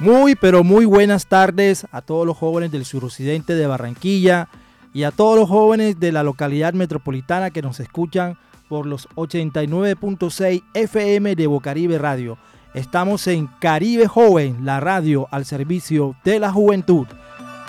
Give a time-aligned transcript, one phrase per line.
[0.00, 4.48] Muy, pero muy buenas tardes a todos los jóvenes del suroccidente de Barranquilla
[4.94, 10.62] y a todos los jóvenes de la localidad metropolitana que nos escuchan por los 89.6
[10.72, 12.38] FM de Bocaribe Radio.
[12.74, 17.08] Estamos en Caribe Joven, la radio al servicio de la juventud.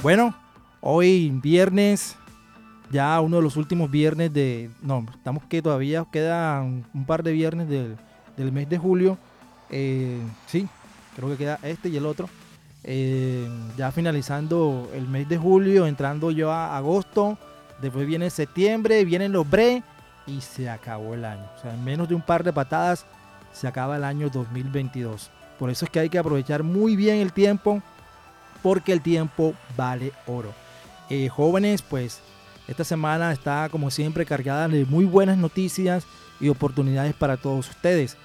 [0.04, 0.36] Bueno,
[0.82, 2.16] hoy viernes,
[2.92, 4.70] ya uno de los últimos viernes de...
[4.84, 7.98] No, estamos que todavía quedan un par de viernes del,
[8.38, 9.18] del mes de julio.
[9.72, 10.68] Eh, sí,
[11.20, 12.30] creo que queda este y el otro.
[12.84, 17.38] Eh, ya finalizando el mes de julio, entrando yo a agosto,
[17.82, 19.84] después viene septiembre, vienen los bre
[20.26, 21.46] y se acabó el año.
[21.58, 23.06] O sea, en menos de un par de patadas
[23.52, 25.30] se acaba el año 2022.
[25.58, 27.82] Por eso es que hay que aprovechar muy bien el tiempo,
[28.64, 30.54] porque el tiempo vale oro.
[31.10, 32.22] Eh, jóvenes, pues
[32.68, 36.06] esta semana está como siempre cargada de muy buenas noticias
[36.40, 38.16] y oportunidades para todos ustedes.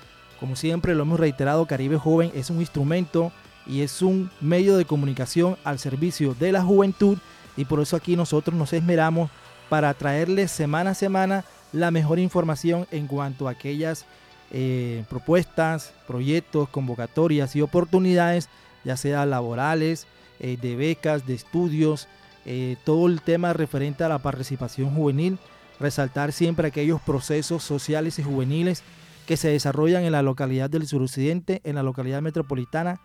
[0.44, 3.32] Como siempre lo hemos reiterado, Caribe Joven es un instrumento
[3.66, 7.16] y es un medio de comunicación al servicio de la juventud
[7.56, 9.30] y por eso aquí nosotros nos esmeramos
[9.70, 14.04] para traerles semana a semana la mejor información en cuanto a aquellas
[14.50, 18.50] eh, propuestas, proyectos, convocatorias y oportunidades,
[18.84, 20.06] ya sea laborales,
[20.40, 22.06] eh, de becas, de estudios,
[22.44, 25.38] eh, todo el tema referente a la participación juvenil,
[25.80, 28.84] resaltar siempre aquellos procesos sociales y juveniles
[29.26, 33.00] que se desarrollan en la localidad del suroccidente, en la localidad metropolitana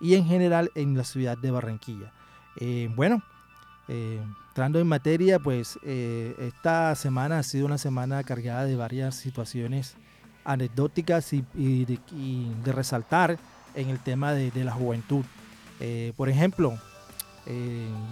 [0.00, 2.12] y en general en la ciudad de Barranquilla.
[2.60, 3.22] Eh, bueno,
[3.88, 9.16] eh, entrando en materia, pues eh, esta semana ha sido una semana cargada de varias
[9.16, 9.96] situaciones
[10.44, 11.44] anecdóticas y,
[11.84, 13.38] de, resaltar
[13.74, 15.24] en el tema de, de la juventud.
[16.16, 16.78] por ejemplo,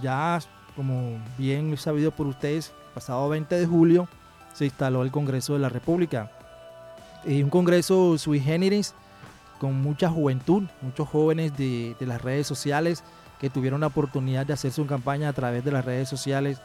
[0.03, 0.41] ya
[0.75, 4.09] como bien sabido por ustedes, pasado 20 de julio
[4.55, 6.31] se instaló el Congreso de la República
[7.25, 8.95] un congreso sui generis
[9.63, 13.05] con mucha juventud, muchos jóvenes de, las redes sociales
[13.41, 16.59] que tuvieron la oportunidad de hacer su campaña a través de las redes sociales,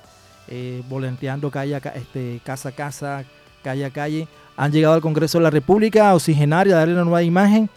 [0.48, 3.24] eh, volanteando calle este, casa a casa,
[3.64, 4.28] calle a calle.
[4.56, 7.70] Han llegado al Congreso de la República a oxigenar y a darle una nueva imagen.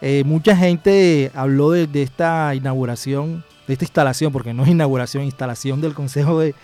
[0.00, 5.82] Eh, mucha gente habló de, esta inauguración, de esta instalación, porque no es inauguración, instalación
[5.82, 6.54] del Consejo de,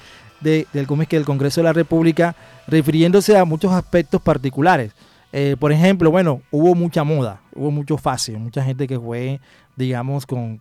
[0.40, 2.34] del, del Congreso de la República,
[2.66, 4.92] refiriéndose a muchos aspectos particulares.
[5.32, 9.40] Eh, por ejemplo, bueno, hubo mucha moda, hubo mucho fácil, mucha gente que fue,
[9.76, 10.58] digamos, con,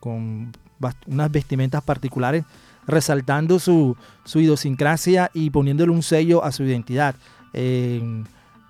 [1.08, 2.44] unas vestimentas particulares,
[2.86, 3.96] resaltando su,
[4.36, 7.16] idiosincrasia y poniéndole un sello a su identidad.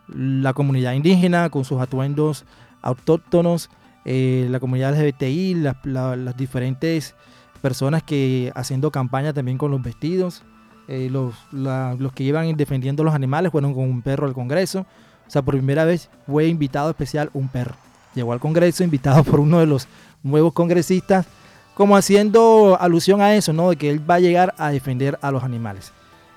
[0.08, 2.46] la comunidad indígena con sus atuendos
[2.82, 3.70] autóctonos,
[4.06, 7.16] eh, la comunidad LGBTI, las diferentes
[7.62, 10.44] personas que haciendo campaña también con los vestidos,
[10.88, 14.86] eh, los, los que llevan defendiendo los animales fueron con un perro al Congreso.
[15.28, 17.76] O sea, por primera vez fue invitado especial un perro.
[18.16, 19.88] Llegó al Congreso invitado por uno de los
[20.24, 21.26] nuevos congresistas,
[21.74, 23.70] como haciendo alusión a eso, ¿no?
[23.70, 25.92] De que él va a llegar a defender a los animales,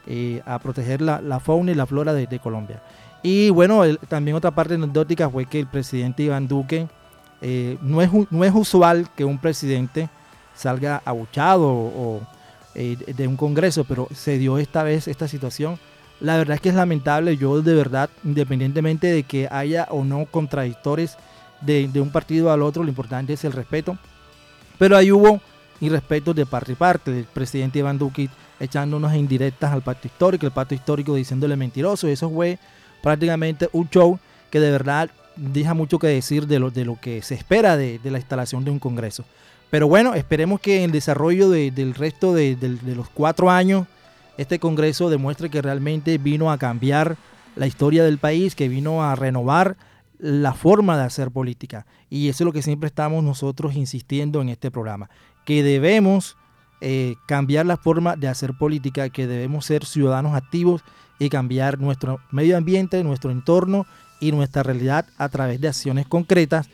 [0.06, 2.82] eh, a proteger la, fauna y la flora de, Colombia.
[3.22, 6.88] Y bueno, también otra parte anecdótica fue que el presidente Iván Duque,
[7.40, 10.10] eh, no, es, no es usual que un presidente
[10.54, 12.20] salga abuchado o,
[12.74, 15.78] eh, de un congreso, pero se dio esta vez esta situación
[16.20, 20.26] la verdad es que es lamentable, yo de verdad, independientemente de que haya o no
[20.26, 21.16] contradictores
[21.62, 23.98] de, un partido al otro, lo importante es el respeto.
[24.78, 25.40] Pero ahí hubo
[25.80, 28.28] irrespetos de parte y parte, del presidente Iván Duque
[28.58, 32.06] echándonos indirectas al pacto histórico, el pacto histórico diciéndole mentiroso.
[32.06, 32.58] Eso fue
[33.02, 34.18] prácticamente un show
[34.50, 37.98] que de verdad deja mucho que decir de lo, de lo que se espera de,
[38.04, 39.24] la instalación de un Congreso.
[39.70, 42.56] Pero bueno, esperemos que el desarrollo del resto de
[42.94, 43.86] los cuatro años
[44.40, 47.18] este Congreso demuestre que realmente vino a cambiar
[47.56, 49.76] la historia del país, que vino a renovar
[50.18, 51.84] la forma de hacer política.
[52.08, 55.10] Y eso es lo que siempre estamos nosotros insistiendo en este programa,
[55.44, 56.38] que debemos
[56.80, 60.82] eh, cambiar la forma de hacer política, que debemos ser ciudadanos activos
[61.18, 63.84] y cambiar nuestro medio ambiente, nuestro entorno
[64.20, 66.70] y nuestra realidad a través de acciones concretas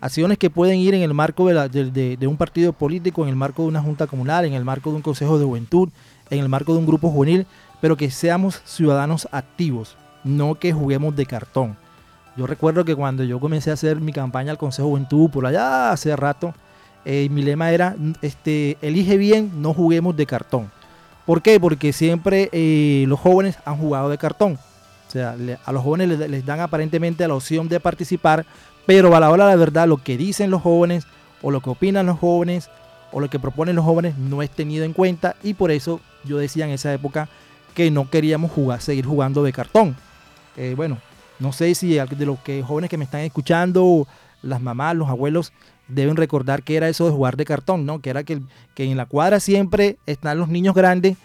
[0.00, 3.62] acciones que pueden ir en el marco de, de, un partido político, en el marco
[3.62, 5.90] de una junta comunal, en el marco de un consejo de juventud,
[6.30, 7.46] en el marco de un grupo juvenil,
[7.80, 11.76] pero que seamos ciudadanos activos, no que juguemos de cartón.
[12.36, 15.90] Yo recuerdo que cuando yo comencé a hacer mi campaña al Consejo Juventud por allá
[15.90, 16.54] hace rato,
[17.04, 20.70] eh, mi lema era, este, elige bien, no juguemos de cartón.
[21.26, 21.58] ¿Por qué?
[21.58, 24.58] Porque siempre eh, los jóvenes han jugado de cartón.
[25.08, 28.46] O sea, a los jóvenes les, dan aparentemente la opción de participar,
[28.86, 31.04] pero a la hora de la verdad lo que dicen los jóvenes
[31.42, 32.70] o lo que opinan los jóvenes
[33.12, 36.38] o lo que proponen los jóvenes no es tenido en cuenta y por eso yo
[36.38, 37.28] decía en esa época
[37.74, 39.96] que no queríamos jugar, seguir jugando de cartón.
[40.56, 40.98] Eh, bueno,
[41.38, 44.06] no sé si de los que, jóvenes que me están escuchando,
[44.42, 45.52] las mamás, los abuelos,
[45.88, 48.00] deben recordar que era eso de jugar de cartón, ¿no?
[48.00, 48.40] Que era que,
[48.76, 51.16] en la cuadra siempre están los niños grandes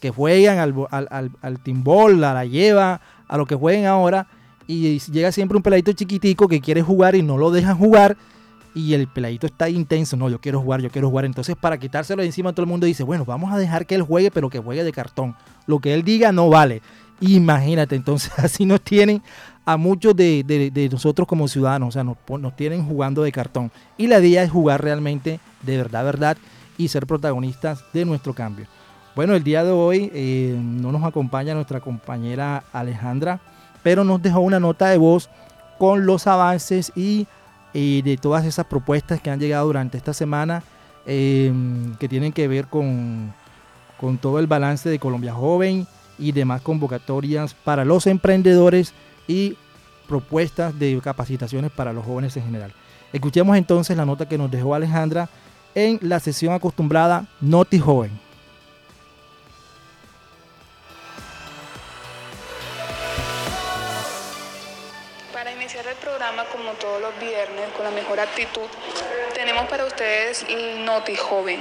[0.00, 4.28] que juegan al, al, al, timbol, a la lleva, a lo que jueguen ahora,
[4.66, 8.16] y llega siempre un peladito chiquitico que quiere jugar y no lo dejan jugar,
[8.76, 11.24] y el peladito está intenso, no, yo quiero jugar, yo quiero jugar.
[11.24, 14.02] Entonces, para quitárselo de encima, todo el mundo dice, bueno, vamos a dejar que él
[14.02, 15.34] juegue, pero que juegue de cartón.
[15.66, 16.82] Lo que él diga no vale.
[17.20, 19.22] Imagínate, entonces así nos tienen
[19.64, 23.72] a muchos de, nosotros como ciudadanos, o sea, nos, nos, tienen jugando de cartón.
[23.96, 26.36] Y la idea es jugar realmente de verdad, verdad,
[26.76, 28.66] y ser protagonistas de nuestro cambio.
[29.14, 33.40] Bueno, el día de hoy eh, no nos acompaña nuestra compañera Alejandra,
[33.82, 35.30] pero nos dejó una nota de voz
[35.78, 37.26] con los avances y
[37.72, 40.62] de todas esas propuestas que han llegado durante esta semana,
[41.04, 41.52] eh,
[41.98, 43.34] que tienen que ver con,
[43.98, 45.86] con todo el balance de Colombia Joven
[46.18, 48.94] y demás convocatorias para los emprendedores
[49.28, 49.56] y
[50.08, 52.72] propuestas de capacitaciones para los jóvenes en general.
[53.12, 55.28] Escuchemos entonces la nota que nos dejó Alejandra
[55.74, 58.25] en la sesión acostumbrada Noti Joven.
[66.52, 68.66] Como todos los viernes, con la mejor actitud,
[69.34, 70.46] tenemos para ustedes
[70.84, 71.60] Noti Joven.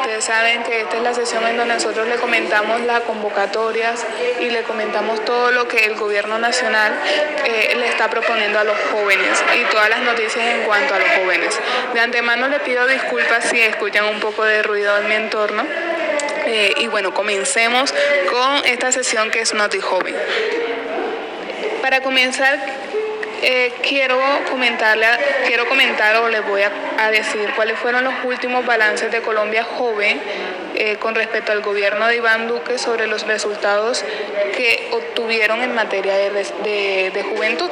[0.00, 4.04] Ustedes saben que esta es la sesión en donde nosotros le comentamos las convocatorias
[4.40, 6.92] y le comentamos todo lo que el gobierno nacional
[7.46, 11.08] eh, le está proponiendo a los jóvenes y todas las noticias en cuanto a los
[11.08, 11.58] jóvenes.
[11.94, 15.64] De antemano le pido disculpas si escuchan un poco de ruido en mi entorno.
[16.46, 17.94] Eh, y bueno, comencemos
[18.30, 20.14] con esta sesión que es Noti Joven.
[21.82, 22.58] Para comenzar,
[23.42, 24.18] eh, quiero
[24.50, 25.06] comentarle,
[25.46, 30.20] quiero comentar o les voy a, decir cuáles fueron los últimos balances de Colombia Joven
[30.74, 34.04] eh, con respecto al gobierno de Iván Duque sobre los resultados
[34.56, 37.70] que obtuvieron en materia de juventud.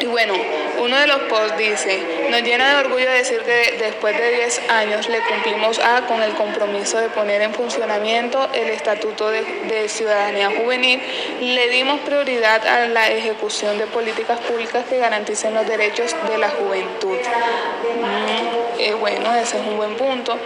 [0.00, 0.32] Y bueno,
[0.78, 5.08] uno de los posts dice, nos llena de orgullo decir que después de 10 años
[5.10, 11.00] le cumplimos a con el compromiso de poner en funcionamiento el Estatuto de, Ciudadanía Juvenil,
[11.40, 16.48] le dimos prioridad a la ejecución de políticas públicas que garanticen los derechos de la
[16.48, 17.18] juventud.
[17.18, 20.38] Mm, eh, bueno, ese es un buen punto.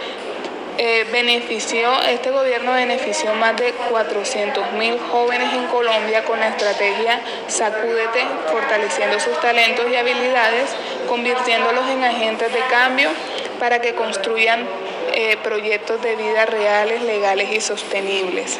[0.77, 7.21] Eh, benefició, este gobierno benefició más de 400 mil jóvenes en Colombia con la estrategia
[7.47, 10.75] Sacúdete, fortaleciendo sus talentos y habilidades,
[11.07, 13.09] convirtiéndolos en agentes de cambio
[13.57, 14.67] para que construyan
[15.13, 18.59] eh, proyectos de vida reales, legales y sostenibles.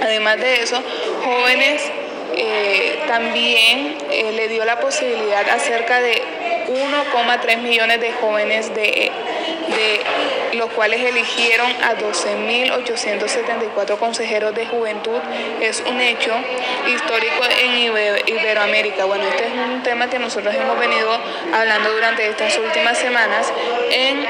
[0.00, 0.80] Además de eso,
[1.24, 1.82] jóvenes
[2.36, 6.22] eh, también le dio la posibilidad a cerca de
[6.66, 9.12] 1,3 millones de jóvenes de
[10.54, 15.18] los cuales eligieron a 12.874 consejeros de juventud.
[15.60, 16.32] Es un hecho
[16.86, 17.92] histórico en
[18.26, 19.04] Iberoamérica.
[19.04, 21.10] Bueno, este es un tema que nosotros hemos venido
[21.52, 23.52] hablando durante estas últimas semanas.
[23.90, 24.26] En,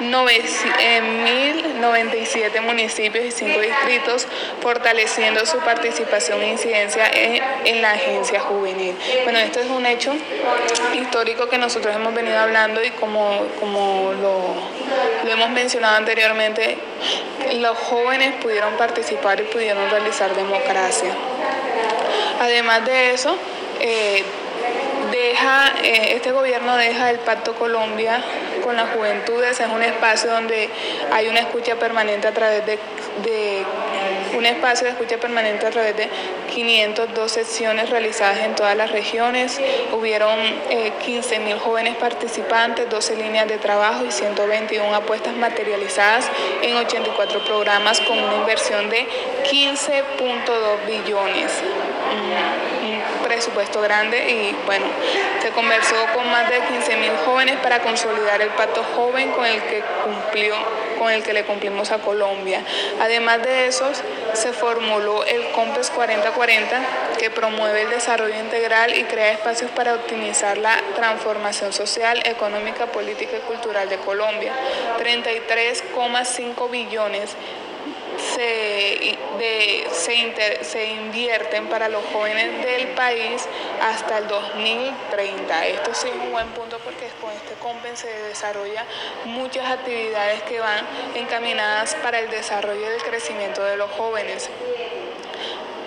[0.00, 4.26] 1097 municipios y 5 distritos,
[4.60, 8.96] fortaleciendo su participación e incidencia en, la agencia juvenil.
[9.24, 10.12] Bueno, esto es un hecho
[10.94, 16.78] histórico que nosotros hemos venido hablando y como, como lo hemos mencionado anteriormente,
[17.54, 21.12] los jóvenes pudieron participar y pudieron realizar democracia.
[22.40, 23.36] Además de eso,
[23.80, 24.22] eh,
[25.10, 28.22] deja, eh, este gobierno deja el Pacto Colombia
[28.62, 30.68] con las juventudes, es un espacio donde
[31.12, 32.78] hay una escucha permanente a través de
[34.36, 36.08] un espacio de escucha permanente a través de
[36.54, 39.60] 502 sesiones realizadas en todas las regiones.
[39.92, 46.30] Hubieron 15.000 eh, jóvenes participantes, 12 líneas de trabajo y 121 apuestas materializadas
[46.62, 49.06] en 84 programas con una inversión de
[49.50, 51.52] 15.2 billones.
[52.82, 54.86] Un presupuesto grande y bueno,
[55.42, 59.82] se conversó con más de 15.000 jóvenes para consolidar el pacto joven con el que
[60.04, 60.54] cumplió
[60.98, 62.62] con el que le cumplimos a Colombia.
[63.00, 64.02] Además de esos,
[64.34, 66.80] se formuló el COMPES 4040
[67.18, 73.36] que promueve el desarrollo integral y crea espacios para optimizar la transformación social, económica, política
[73.36, 74.52] y cultural de Colombia.
[74.98, 77.36] 33,5 billones
[78.18, 79.16] se,
[80.62, 83.46] se, invierten para los jóvenes del país
[83.80, 85.66] hasta el 2030.
[85.66, 88.84] Esto sí es un buen punto porque con este COMPEN se desarrolla
[89.24, 94.50] muchas actividades que van encaminadas para el desarrollo y el crecimiento de los jóvenes.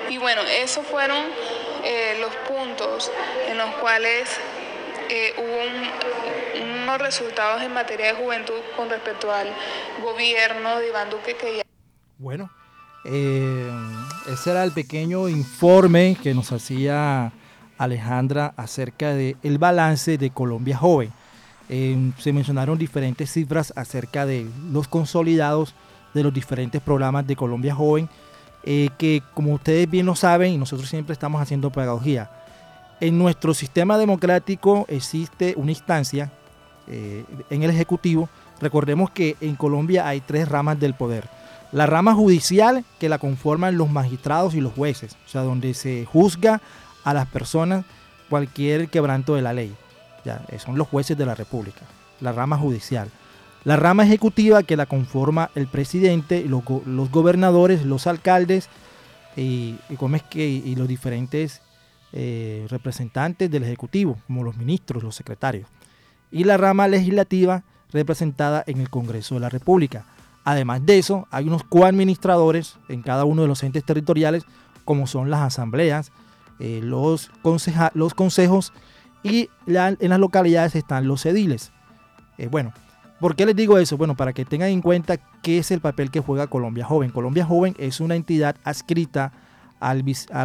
[0.09, 1.25] Y bueno, esos fueron
[1.83, 3.11] eh, los puntos
[3.47, 4.29] en los cuales
[5.09, 9.47] eh, hubo unos resultados en materia de juventud con respecto al
[10.01, 11.63] gobierno de Iván Duque que ya
[12.21, 12.51] bueno,
[13.03, 13.67] eh,
[14.31, 17.33] ese era el pequeño informe que nos hacía
[17.79, 21.09] Alejandra acerca del balance de Colombia Joven.
[21.67, 25.73] Eh, se mencionaron diferentes cifras acerca de los consolidados
[26.13, 28.07] de los diferentes programas de Colombia Joven,
[28.65, 32.29] eh, que como ustedes bien lo saben y nosotros siempre estamos haciendo pedagogía,
[32.99, 36.31] en nuestro sistema democrático existe una instancia
[36.87, 38.27] en el Ejecutivo.
[38.59, 41.40] Recordemos que en Colombia hay tres ramas del poder
[41.71, 46.05] la rama judicial que la conforman los magistrados y los jueces, o sea, donde se
[46.05, 46.61] juzga
[47.03, 47.85] a las personas
[48.29, 49.73] cualquier quebranto de la ley.
[50.25, 51.81] Ya, eh, son los jueces de la República,
[52.19, 53.09] la rama judicial.
[53.63, 56.63] La rama ejecutiva que la conforma el presidente, los,
[57.11, 58.69] gobernadores, los alcaldes
[59.37, 59.75] y,
[60.33, 61.61] y los diferentes
[62.13, 65.69] eh, representantes del Ejecutivo, como los ministros, los secretarios.
[66.29, 67.63] Y la rama legislativa
[67.93, 70.05] representada en el Congreso de la República.
[70.43, 74.43] Además de eso, hay unos coadministradores en cada uno de los entes territoriales,
[74.85, 76.11] como son las asambleas,
[76.59, 77.29] eh, los,
[78.15, 78.73] consejos
[79.23, 81.71] y en las localidades están los ediles.
[82.37, 82.73] Eh, bueno,
[83.19, 83.97] ¿por qué les digo eso?
[83.97, 87.11] Bueno, para que tengan en cuenta qué es el papel que juega Colombia Joven.
[87.11, 89.31] Colombia Joven es una entidad adscrita
[89.79, 89.95] a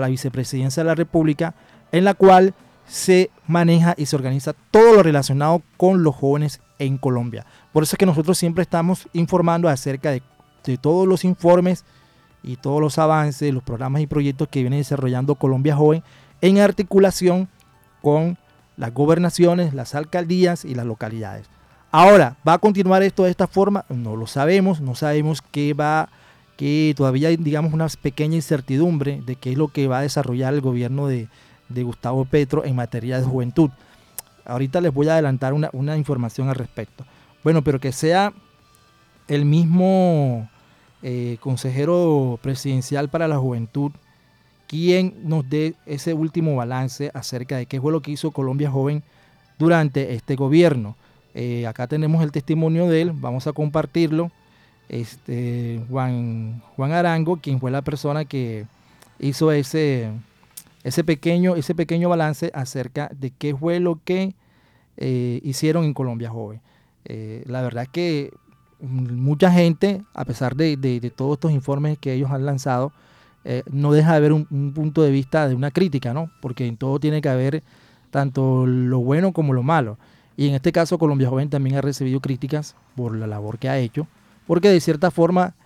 [0.01, 1.55] la vicepresidencia de la República
[1.93, 2.55] en la cual
[2.87, 7.45] se maneja y se organiza todo lo relacionado con los jóvenes en Colombia.
[7.73, 10.23] Por eso es que nosotros siempre estamos informando acerca de,
[10.81, 11.85] todos los informes
[12.43, 16.03] y todos los avances, los programas y proyectos que viene desarrollando Colombia Joven
[16.41, 17.49] en articulación
[18.03, 18.37] con
[18.77, 21.47] las gobernaciones, las alcaldías y las localidades.
[21.93, 23.85] Ahora, ¿va a continuar esto de esta forma?
[23.89, 26.09] No lo sabemos, no sabemos qué va,
[26.57, 30.53] que todavía hay, digamos, una pequeña incertidumbre de qué es lo que va a desarrollar
[30.53, 31.29] el gobierno de,
[31.69, 33.71] de Gustavo Petro en materia de juventud.
[34.47, 37.05] Ahorita les voy a adelantar una, información al respecto.
[37.45, 38.33] Bueno, pero que sea
[39.29, 40.49] el mismo
[41.03, 43.93] eh, consejero presidencial para la juventud
[44.67, 49.03] quien nos dé ese último balance acerca de qué fue lo que hizo Colombia Joven
[49.59, 50.97] durante este gobierno.
[51.35, 54.31] Eh, acá tenemos el testimonio de él, vamos a compartirlo.
[54.89, 58.67] Este, Juan, Juan Arango, quien fue la persona que
[59.19, 60.11] hizo ese,
[60.87, 64.37] ese pequeño, ese pequeño balance acerca de qué fue lo que
[64.97, 66.61] eh, hicieron en Colombia Joven.
[67.07, 68.33] Eh, la verdad es que
[68.79, 72.93] mucha gente, a pesar de, todos estos informes que ellos han lanzado,
[73.45, 76.31] eh, no deja de ver un, punto de vista de una crítica, ¿no?
[76.41, 77.65] Porque en todo tiene que haber
[78.13, 79.99] tanto lo bueno como lo malo.
[80.37, 83.77] Y en este caso Colombia Joven también ha recibido críticas por la labor que ha
[83.77, 84.07] hecho,
[84.47, 85.57] porque de cierta forma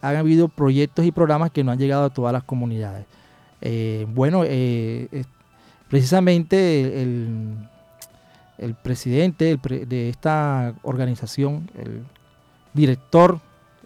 [0.00, 3.04] han habido proyectos y programas que no han llegado a todas las comunidades.
[3.66, 5.24] Eh, bueno, eh,
[5.88, 7.56] precisamente el,
[8.82, 12.04] presidente de esta organización, el
[12.74, 13.40] director,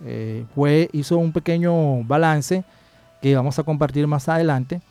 [0.05, 2.65] eh, fue, hizo un pequeño balance
[3.23, 4.83] que vamos a compartir más adelante.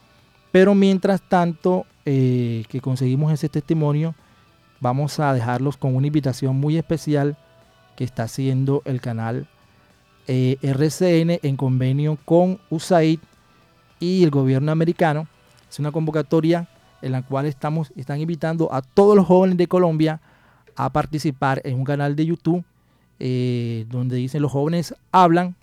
[0.51, 4.15] Pero mientras tanto que conseguimos ese testimonio,
[4.79, 7.36] vamos a dejarlos con una invitación muy especial
[7.98, 9.48] que está haciendo el canal
[10.25, 13.20] RCN en convenio con USAID
[14.00, 15.27] y el gobierno americano.
[15.70, 16.68] Es una convocatoria
[17.01, 20.22] en la cual estamos, están invitando a todos los jóvenes de Colombia
[20.75, 22.63] a participar en un canal de YouTube
[23.20, 25.56] eh, donde dicen los jóvenes hablan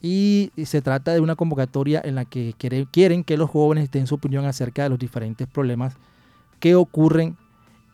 [0.00, 2.54] y se trata de una convocatoria en la que
[2.92, 5.96] quieren que los jóvenes den su opinión acerca de los diferentes problemas
[6.60, 7.36] que ocurren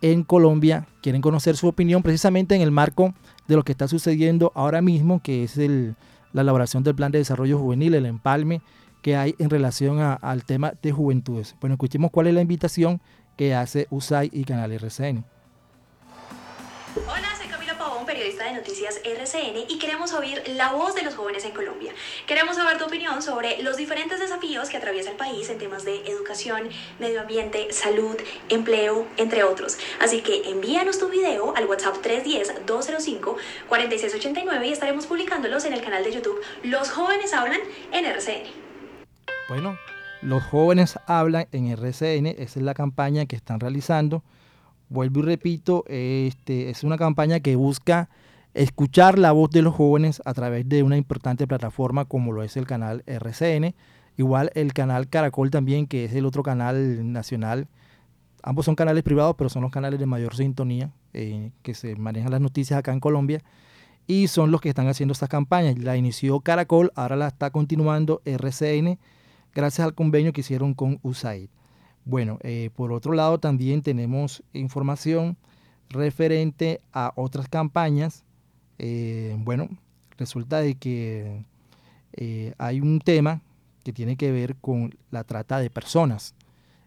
[0.03, 0.87] en Colombia.
[1.03, 3.15] Quieren conocer su opinión precisamente en el marco
[3.47, 7.59] de lo que está sucediendo ahora mismo, que es la elaboración del Plan de Desarrollo
[7.59, 8.61] Juvenil, el empalme
[9.03, 11.57] que hay en relación al tema de juventudes.
[11.61, 13.01] Bueno, escuchemos cuál es la invitación
[13.37, 15.25] que hace USAI y Canal RCN.
[17.07, 21.15] Hola, soy Camila Pavón, periodista de noticias RCN y queremos oír la voz de los
[21.15, 21.93] jóvenes en Colombia.
[22.27, 26.05] Queremos saber tu opinión sobre los diferentes desafíos que atraviesa el país en temas de
[26.07, 28.17] educación, medio ambiente, salud,
[28.49, 29.79] empleo, entre otros.
[30.01, 36.13] Así que envíanos tu video al WhatsApp 310-205-4689 y estaremos publicándolos en el canal de
[36.13, 37.61] YouTube Los jóvenes hablan
[37.93, 38.70] en RCN.
[39.51, 39.77] Bueno,
[40.23, 44.23] los jóvenes hablan en RCN, esa es la campaña que están realizando.
[44.89, 48.11] Vuelvo y repito, este, es una campaña que busca
[48.55, 52.57] escuchar la voz de los jóvenes a través de una importante plataforma como lo es
[52.57, 53.75] el canal RCN.
[54.17, 57.67] Igual el canal Caracol también, que es el otro canal nacional.
[58.45, 62.31] Ambos son canales privados, pero son los canales de mayor sintonía eh, que se manejan
[62.31, 63.43] las noticias acá en Colombia.
[64.07, 65.77] Y son los que están haciendo estas campañas.
[65.77, 69.01] La inició Caracol, ahora la está continuando RCN
[69.55, 71.49] gracias al convenio que hicieron con USAID.
[72.05, 75.37] Bueno, eh, por otro lado también tenemos información
[75.89, 78.25] referente a otras campañas.
[78.79, 79.69] Eh, bueno,
[80.17, 81.45] resulta de que
[82.15, 83.43] eh, hay un tema
[83.85, 86.35] que tiene que ver con la trata de personas.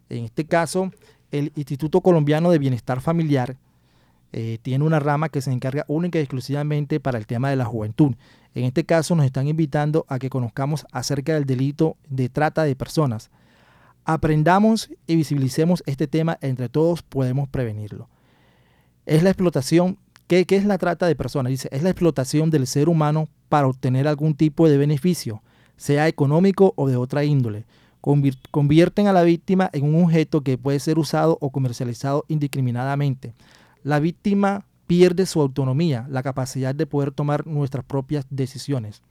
[0.10, 0.92] En este caso,
[1.32, 3.58] el Instituto Colombiano de Bienestar Familiar
[4.64, 8.16] tiene una rama que se encarga única y exclusivamente para el tema de la juventud.
[8.56, 12.76] En este caso nos están invitando a que conozcamos acerca del delito de trata de
[12.76, 13.32] personas.
[14.06, 18.10] Aprendamos y visibilicemos este tema, entre todos podemos prevenirlo.
[19.06, 21.50] Es la explotación, ¿qué, es la trata de personas?
[21.50, 25.42] Dice, es la explotación del ser humano para obtener algún tipo de beneficio,
[25.78, 27.66] sea económico o de otra índole.
[28.52, 33.34] Convierten a la víctima en un objeto que puede ser usado o comercializado indiscriminadamente.
[33.82, 39.02] La víctima pierde su autonomía, la capacidad de poder tomar nuestras propias decisiones.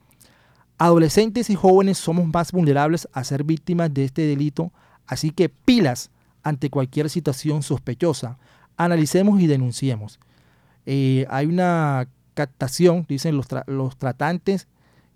[0.79, 4.73] Adolescentes y jóvenes somos más vulnerables a ser víctimas de este delito,
[5.07, 6.11] así que pilas
[6.43, 8.39] ante cualquier situación sospechosa.
[8.77, 10.19] Analicemos y denunciemos.
[10.87, 14.67] Eh, hay una captación, dicen los, los tratantes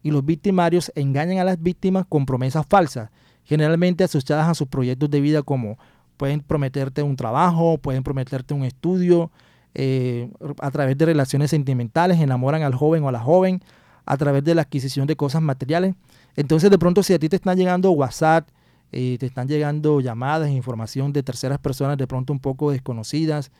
[0.02, 3.10] y los victimarios engañan a las víctimas con promesas falsas,
[3.44, 5.78] generalmente asociadas a sus proyectos de vida como
[6.16, 9.30] pueden prometerte un trabajo, pueden prometerte un estudio,
[9.78, 10.30] eh,
[10.60, 13.60] a través de relaciones sentimentales, enamoran al joven o a la joven,
[14.06, 15.94] a través de la adquisición de cosas materiales.
[16.34, 18.48] Entonces de pronto si a ti te están llegando WhatsApp,
[18.90, 23.50] eh, te están llegando llamadas, información de terceras personas de pronto un poco desconocidas,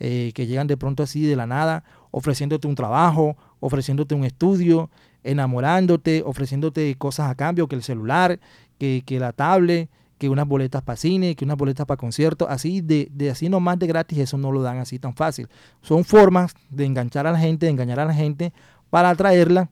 [0.00, 4.88] eh, que llegan de pronto así de la nada, ofreciéndote un trabajo, ofreciéndote un estudio,
[5.22, 8.40] enamorándote, ofreciéndote cosas a cambio, que el celular,
[8.78, 12.80] que, que la tablet, que unas boletas para cine, que unas boletas para conciertos, así
[12.80, 15.48] de, de así nomás de gratis, eso no lo dan así tan fácil.
[15.80, 18.52] Son formas de enganchar a la gente, de engañar a la gente
[18.90, 19.70] para atraerla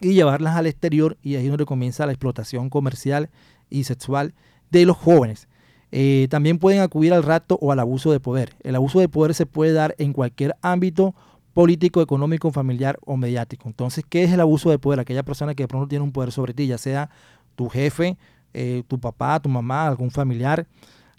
[0.00, 3.30] y llevarlas al exterior y ahí es donde comienza la explotación comercial
[3.70, 4.34] y sexual
[4.70, 5.48] de los jóvenes.
[5.92, 8.54] Eh, también pueden acudir al rato o al abuso de poder.
[8.62, 11.14] El abuso de poder se puede dar en cualquier ámbito
[11.54, 13.68] político, económico, familiar o mediático.
[13.68, 15.00] Entonces, ¿qué es el abuso de poder?
[15.00, 17.08] Aquella persona que de pronto tiene un poder sobre ti, ya sea
[17.54, 18.18] tu jefe,
[18.56, 20.66] eh, tu papá, tu mamá, algún familiar,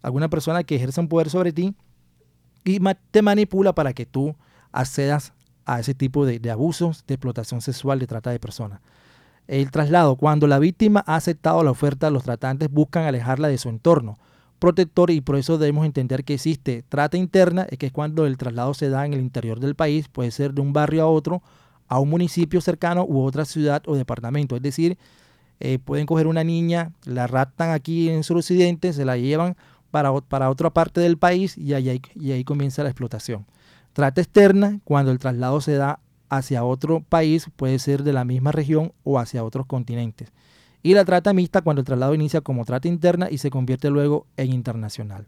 [0.02, 1.76] alguna persona que ejerza un poder sobre ti
[2.64, 2.80] y
[3.12, 4.36] te manipula para que tú
[4.72, 5.34] accedas
[5.66, 8.82] a ese tipo de, abusos, de explotación sexual, de trata de personas.
[9.48, 13.70] El traslado, cuando la víctima ha aceptado la oferta, los tratantes buscan alejarla de su
[13.70, 14.18] entorno
[14.58, 18.74] protector y por eso debemos entender que existe trata interna, que es cuando el traslado
[18.74, 21.44] se da en el interior del país, puede ser de un barrio a otro,
[21.88, 24.56] a un municipio cercano u otra ciudad o departamento.
[24.56, 24.98] Es decir,
[25.60, 29.56] eh, pueden coger una niña, la raptan aquí en suroccidente, se la llevan
[29.92, 33.46] para, para otra parte del país y ahí, y comienza la explotación.
[33.94, 38.52] Trata externa, cuando el traslado se da hacia otro país, puede ser de la misma
[38.52, 40.32] región o hacia otros continentes.
[40.84, 44.28] Y la trata mixta, cuando el traslado inicia como trata interna y se convierte luego
[44.38, 45.26] en internacional.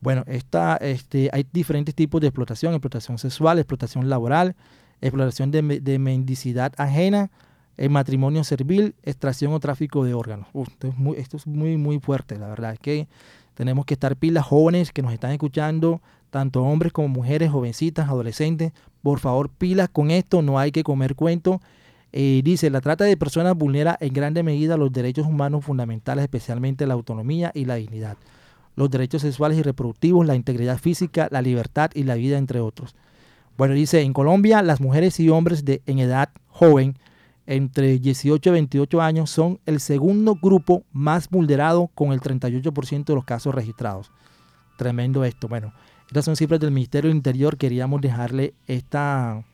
[0.00, 4.56] Bueno, esta, este, hay diferentes tipos de explotación, explotación sexual, explotación laboral,
[5.00, 7.30] explotación de, de mendicidad ajena,
[7.76, 10.48] el matrimonio servil, extracción o tráfico de órganos.
[10.54, 13.08] esto, es muy, esto es muy, muy fuerte, la verdad es que
[13.54, 18.72] tenemos que estar pilas jóvenes que nos están escuchando, tanto hombres como mujeres, jovencitas, adolescentes.
[19.02, 21.62] Por favor, pilas con esto, no hay que comer cuento.
[22.12, 26.86] Eh, dice, la trata de personas vulnera en grande medida los derechos humanos fundamentales, especialmente
[26.86, 28.18] la autonomía y la dignidad,
[28.74, 32.94] los derechos sexuales y reproductivos, la integridad física, la libertad y la vida, entre otros.
[33.56, 36.98] Bueno, dice, en Colombia las mujeres y hombres de, en edad joven
[37.46, 43.14] entre 18 y 28 años son el segundo grupo más vulnerado con el 38% de
[43.14, 44.10] los casos registrados.
[44.76, 45.48] Tremendo esto.
[45.48, 45.72] Bueno,
[46.08, 47.56] estas son cifras del Ministerio del Interior.
[47.56, 49.44] Queríamos dejarle esta,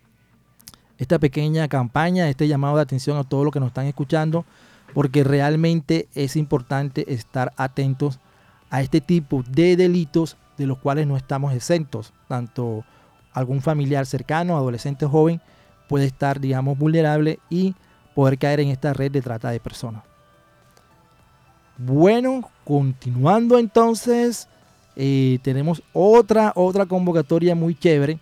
[0.98, 4.44] esta pequeña campaña, este llamado de atención a todos los que nos están escuchando,
[4.94, 8.18] porque realmente es importante estar atentos
[8.70, 12.85] a este tipo de delitos de los cuales no estamos exentos, tanto
[13.33, 15.40] algún familiar cercano, adolescente joven,
[15.92, 17.74] puede estar, digamos, vulnerable y
[18.14, 20.02] poder caer en esta red de trata de personas.
[21.76, 24.48] Bueno, continuando entonces,
[24.96, 28.18] eh, tenemos otra, otra convocatoria muy chévere.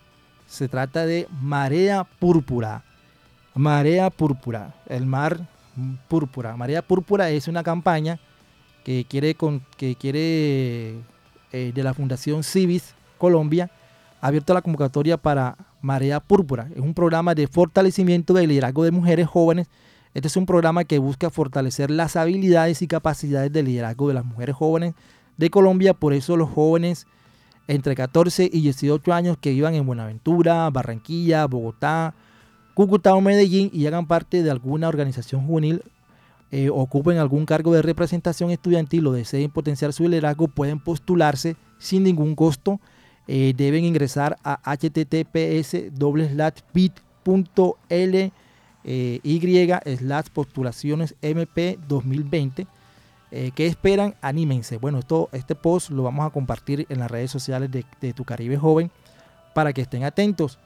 [0.48, 2.82] Se trata de Marea Púrpura.
[3.54, 5.38] Marea Púrpura, el mar
[6.08, 6.56] púrpura.
[6.56, 8.18] Marea Púrpura es una campaña
[8.82, 10.96] que quiere, con, que quiere
[11.52, 13.70] eh, de la Fundación Civis Colombia,
[14.20, 16.68] ha abierto la convocatoria para Marea Púrpura.
[16.74, 19.68] Es un programa de fortalecimiento del liderazgo de mujeres jóvenes.
[20.14, 24.24] Este es un programa que busca fortalecer las habilidades y capacidades de liderazgo de las
[24.24, 24.94] mujeres jóvenes
[25.36, 25.94] de Colombia.
[25.94, 27.06] Por eso los jóvenes
[27.68, 32.14] entre 14 y 18 años que vivan en Buenaventura, Barranquilla, Bogotá,
[32.74, 35.82] Cúcuta o Medellín y hagan parte de alguna organización juvenil,
[36.50, 42.02] eh, ocupen algún cargo de representación estudiantil o deseen potenciar su liderazgo, pueden postularse sin
[42.02, 42.80] ningún costo.
[43.28, 45.76] Eh, deben ingresar a https
[46.72, 48.32] bit.ly
[48.84, 52.66] eh, slash postulaciones mp 2020
[53.32, 54.16] eh, ¿Qué esperan?
[54.20, 54.76] Anímense.
[54.78, 58.56] Bueno, esto, este post lo vamos a compartir en las redes sociales de, Tu Caribe
[58.56, 58.90] Joven
[59.54, 60.58] para que estén atentos.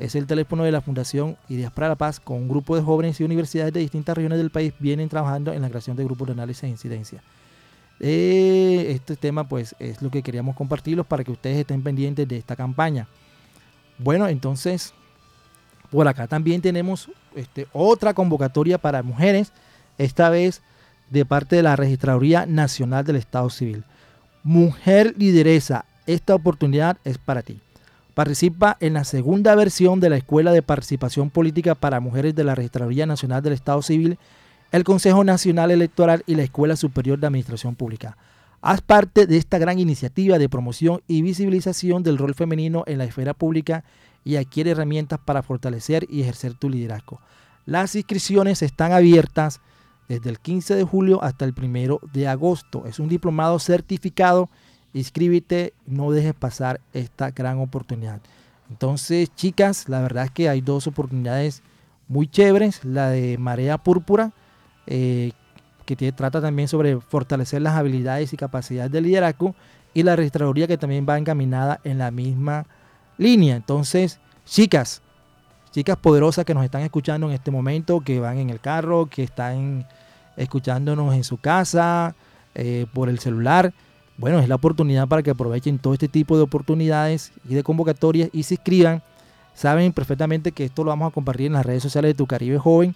[0.00, 3.20] Es el teléfono de la Fundación Ideas para la Paz con un grupo de jóvenes
[3.20, 6.32] y universidades de distintas regiones del país vienen trabajando en la creación de grupos de
[6.32, 7.22] análisis e incidencia.
[8.00, 12.38] Eh, este tema pues es lo que queríamos compartirlos para que ustedes estén pendientes de
[12.38, 13.08] esta campaña.
[13.98, 14.94] Bueno, entonces
[15.90, 19.52] por acá también tenemos este, otra convocatoria para mujeres,
[19.98, 20.62] esta vez
[21.10, 23.84] de parte de la Registraduría Nacional del Estado Civil.
[24.44, 27.60] Mujer lideresa, esta oportunidad es para ti.
[28.14, 32.54] Participa en la segunda versión de la Escuela de Participación Política para Mujeres de la
[32.54, 34.18] Registraduría Nacional del Estado Civil,
[34.72, 38.16] el Consejo Nacional Electoral y la Escuela Superior de Administración Pública.
[38.62, 43.04] Haz parte de esta gran iniciativa de promoción y visibilización del rol femenino en la
[43.04, 43.84] esfera pública
[44.24, 47.20] y adquiere herramientas para fortalecer y ejercer tu liderazgo.
[47.64, 49.60] Las inscripciones están abiertas
[50.08, 52.84] desde el 15 de julio hasta el 1 de agosto.
[52.86, 54.50] Es un diplomado certificado.
[54.92, 58.20] Inscríbete, no dejes pasar esta gran oportunidad.
[58.70, 61.62] Entonces, chicas, la verdad es que hay dos oportunidades
[62.08, 62.84] muy chéveres.
[62.84, 64.32] La de Marea Púrpura,
[64.86, 65.32] eh,
[65.84, 69.54] que trata también sobre fortalecer las habilidades y capacidades de liderazgo.
[69.92, 72.66] Y la registraduría que también va encaminada en la misma
[73.18, 73.56] línea.
[73.56, 75.02] Entonces, chicas,
[75.72, 79.24] chicas poderosas que nos están escuchando en este momento, que van en el carro, que
[79.24, 79.86] están
[80.36, 82.14] escuchándonos en su casa,
[82.54, 83.72] eh, por el celular.
[84.20, 88.28] Bueno, es la oportunidad para que aprovechen todo este tipo de oportunidades y de convocatorias
[88.34, 89.02] y se inscriban.
[89.54, 92.58] Saben perfectamente que esto lo vamos a compartir en las redes sociales de Tu Caribe
[92.58, 92.94] Joven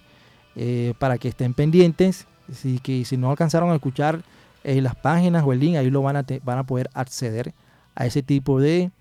[0.55, 2.27] eh, para que estén pendientes.
[2.47, 4.21] Así que si no alcanzaron a escuchar
[4.63, 7.55] eh, las páginas o el link, ahí lo van a, van a poder acceder
[7.95, 8.91] a ese tipo de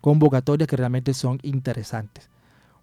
[0.00, 2.28] convocatorias que realmente son interesantes.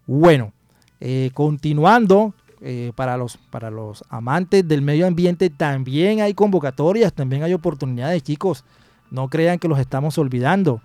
[0.05, 0.51] Bueno,
[0.99, 2.33] eh, continuando,
[2.65, 8.23] eh, para, los, para los amantes del medio ambiente también hay convocatorias, también hay oportunidades,
[8.23, 8.63] chicos.
[9.11, 10.81] No crean que los estamos olvidando.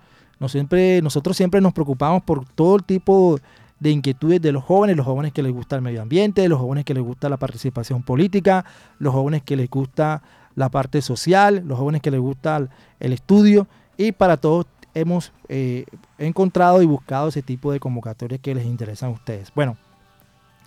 [0.47, 3.39] siempre, nosotros siempre nos preocupamos por todo el tipo
[3.79, 6.83] de inquietudes de los jóvenes, los jóvenes que les gusta el medio ambiente, los jóvenes
[6.83, 8.65] que les gusta la participación política,
[8.97, 10.21] los jóvenes que les gusta
[10.55, 12.67] la parte social, los jóvenes que les gusta
[12.99, 15.85] el estudio y para todos hemos eh,
[16.17, 19.49] encontrado y buscado ese tipo de convocatorias que les interesan a ustedes.
[19.55, 19.77] Bueno,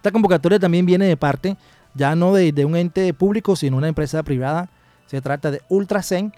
[0.03, 1.57] esta convocatoria también viene de parte,
[1.95, 4.69] ya no de, un ente público, sino una empresa privada.
[5.07, 6.33] Se trata de Ultracen.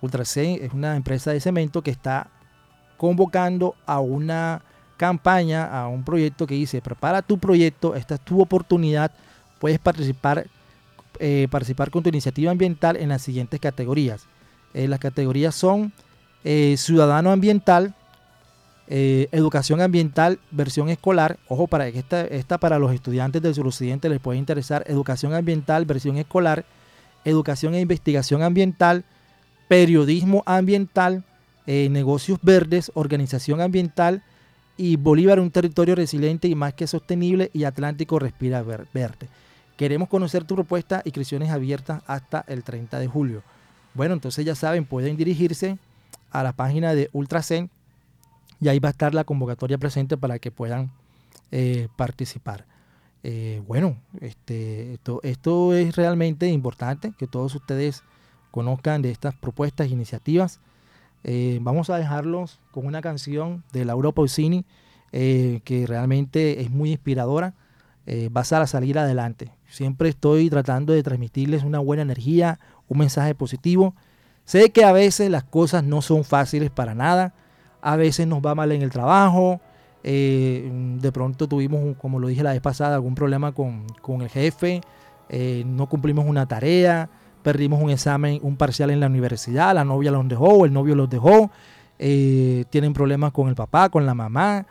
[0.00, 2.28] Ultracen es una empresa de cemento que está
[2.96, 4.62] convocando a una
[4.96, 9.10] campaña, a un proyecto que dice, prepara tu proyecto, esta es tu oportunidad,
[9.58, 10.46] puedes participar,
[11.18, 14.28] eh, participar con tu iniciativa ambiental en las siguientes categorías.
[14.74, 15.92] Eh, las categorías son
[16.44, 17.96] eh, ciudadano ambiental,
[18.90, 21.38] eh, educación ambiental, versión escolar.
[21.48, 24.82] Ojo, para que esta, esta para los estudiantes del suroccidente les puede interesar.
[24.86, 26.64] Educación ambiental, versión escolar,
[27.26, 29.04] educación e investigación ambiental,
[29.68, 31.24] periodismo ambiental,
[31.66, 34.22] eh, negocios verdes, organización ambiental
[34.78, 39.28] y Bolívar un territorio resiliente y más que sostenible y Atlántico respira verde.
[39.76, 43.42] Queremos conocer tu propuesta, inscripciones abiertas hasta el 30 de julio.
[43.92, 45.76] Bueno, entonces ya saben, pueden dirigirse
[46.30, 47.70] a la página de Ultracen
[48.60, 50.90] y ahí va a estar la convocatoria presente para que puedan
[51.50, 52.66] eh, participar.
[53.22, 58.02] Eh, bueno, este, esto, es realmente importante que todos ustedes
[58.50, 60.60] conozcan de estas propuestas e iniciativas.
[61.24, 64.64] Eh, vamos a dejarlos con una canción de Laura Pausini
[65.10, 67.54] que realmente es muy inspiradora.
[68.30, 69.50] vas a salir adelante.
[69.66, 73.94] Siempre estoy tratando de transmitirles una buena energía, un mensaje positivo
[74.48, 77.34] Sé que a veces las cosas no son fáciles para nada,
[77.80, 79.60] a veces nos va mal en el trabajo,
[80.04, 83.86] eh, de pronto tuvimos, como lo dije la vez pasada, algún problema con,
[84.20, 84.80] el jefe,
[85.28, 87.10] eh, no cumplimos una tarea,
[87.42, 91.10] perdimos un examen, un parcial en la universidad, la novia los dejó, el novio los
[91.10, 91.50] dejó,
[91.98, 94.66] eh, tienen problemas con el papá, con la mamá,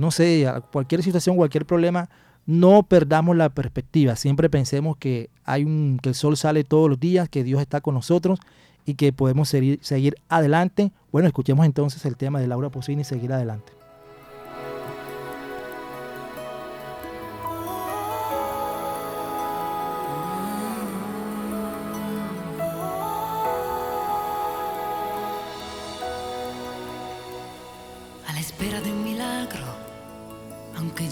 [0.00, 2.08] no sé, cualquier situación, cualquier problema,
[2.44, 6.98] no perdamos la perspectiva, siempre pensemos que, hay un, que el sol sale todos los
[6.98, 8.40] días, que Dios está con nosotros
[8.86, 10.92] y que podemos seguir, seguir adelante.
[11.12, 13.76] Bueno, escuchemos entonces el tema de Laura Posini y seguir adelante.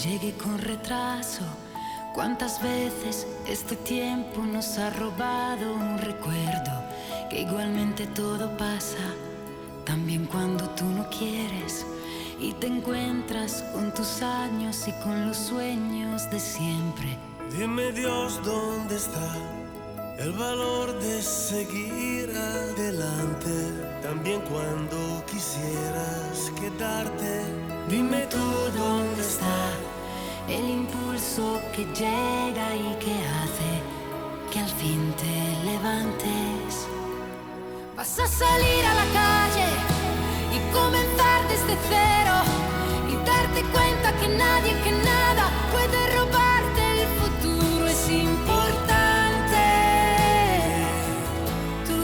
[0.04, 1.44] llegue con retraso.
[2.14, 6.84] ¿Cuántas veces este tiempo nos ha robado un recuerdo?
[7.34, 9.12] Igualmente todo pasa,
[9.84, 11.84] también cuando tú no quieres.
[12.38, 17.18] Y te encuentras con tus años y con los sueños de siempre.
[17.58, 19.34] Dime Dios dónde está
[20.18, 24.00] el valor de seguir adelante.
[24.02, 27.42] También cuando quisieras quedarte.
[27.88, 28.38] Dime tú
[28.78, 29.70] dónde está
[30.48, 33.82] el impulso que llega y que hace
[34.52, 36.86] que al fin te levantes.
[38.04, 39.66] Vas a salir a la calle
[40.52, 42.36] y comenzar desde cero
[43.08, 47.86] y darte cuenta que nadie, que nada puede robarte el futuro.
[47.86, 49.64] Es importante.
[51.86, 52.02] Tú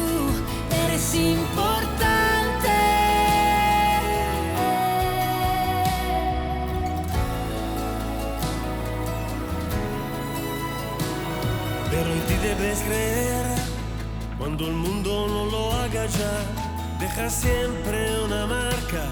[0.87, 1.91] eres importante.
[12.43, 13.40] debes creer
[14.61, 16.99] cuando el mundo no lo haga ya.
[16.99, 19.05] Deja siempre una marca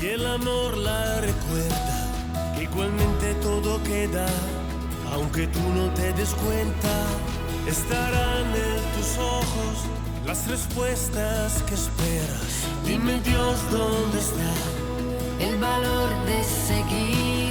[0.00, 2.08] y el amor la recuerda.
[2.60, 4.26] Igualmente todo queda,
[5.12, 6.94] aunque tú no te des cuenta.
[7.66, 9.74] Estarán en tus ojos
[10.24, 12.66] las respuestas que esperas.
[12.86, 14.52] Dime Dios dónde está
[15.40, 17.41] el valor de seguir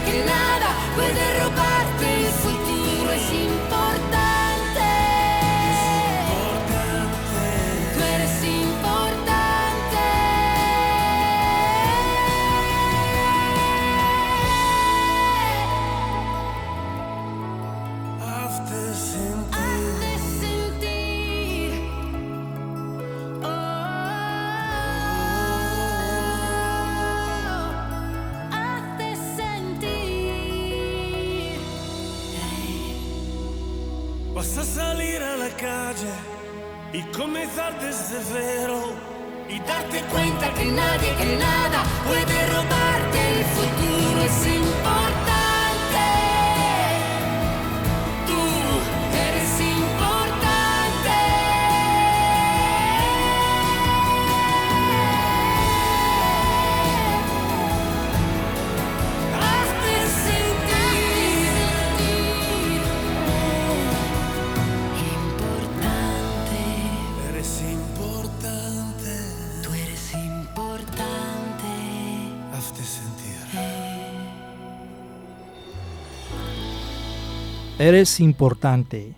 [0.00, 0.31] que nadie,
[38.12, 38.78] desde cero
[39.48, 44.61] y darte cuenta que nadie, que nada puede robarte el futuro es
[77.82, 79.12] Eres importante.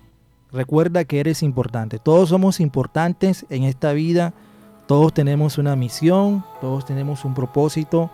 [0.50, 1.98] Recuerda que eres importante.
[1.98, 4.32] Todos somos importantes en esta vida.
[4.86, 6.42] Todos tenemos una misión.
[6.62, 8.10] Todos tenemos un propósito.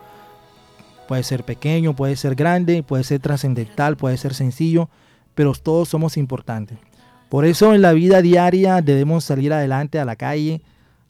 [1.07, 4.89] Puede ser pequeño, puede ser grande, puede ser trascendental, puede ser sencillo.
[5.37, 6.79] Pero todos somos importantes.
[7.29, 10.63] Por eso en la vida diaria debemos salir adelante a la calle,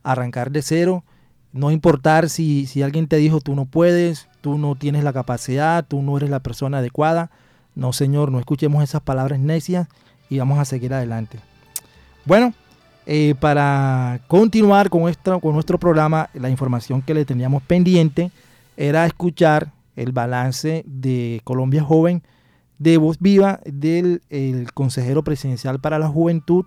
[0.02, 1.02] arrancar de cero.
[1.50, 5.86] No importar si, si alguien te dijo tú no puedes, tú no tienes la capacidad,
[5.86, 7.30] tú no eres la persona adecuada
[7.80, 9.88] no, Señor, no escuchemos esas palabras necias
[10.28, 11.38] y vamos a seguir adelante.
[12.26, 12.52] Bueno,
[13.06, 18.32] eh, para continuar con, con nuestro programa, la información que le teníamos pendiente
[18.76, 22.22] era escuchar el balance de Colombia Joven
[22.78, 24.20] de voz viva del
[24.74, 26.66] consejero presidencial para la juventud.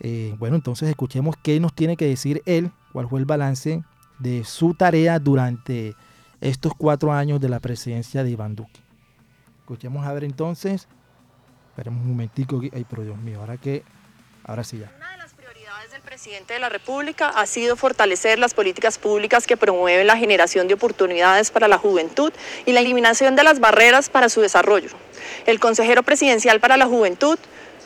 [0.00, 3.82] Eh, bueno, entonces escuchemos qué nos tiene que decir él, cuál fue el balance
[4.18, 5.94] de su tarea durante
[6.42, 8.89] estos cuatro años de la presidencia de Iván Duque.
[9.70, 10.88] Escuchemos a ver entonces.
[11.68, 12.60] Esperemos un momentico.
[12.72, 13.84] Ay, pero Dios mío, ahora que.
[14.42, 14.90] Ahora sí ya.
[15.92, 20.66] Del presidente de la República ha sido fortalecer las políticas públicas que promueven la generación
[20.66, 22.32] de oportunidades para la juventud
[22.66, 24.90] y la eliminación de las barreras para su desarrollo.
[25.46, 27.38] El consejero presidencial para la juventud,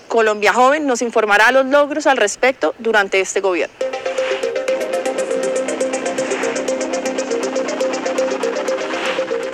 [0.08, 3.93] Colombia Joven, nos informará los logros al respecto durante este gobierno.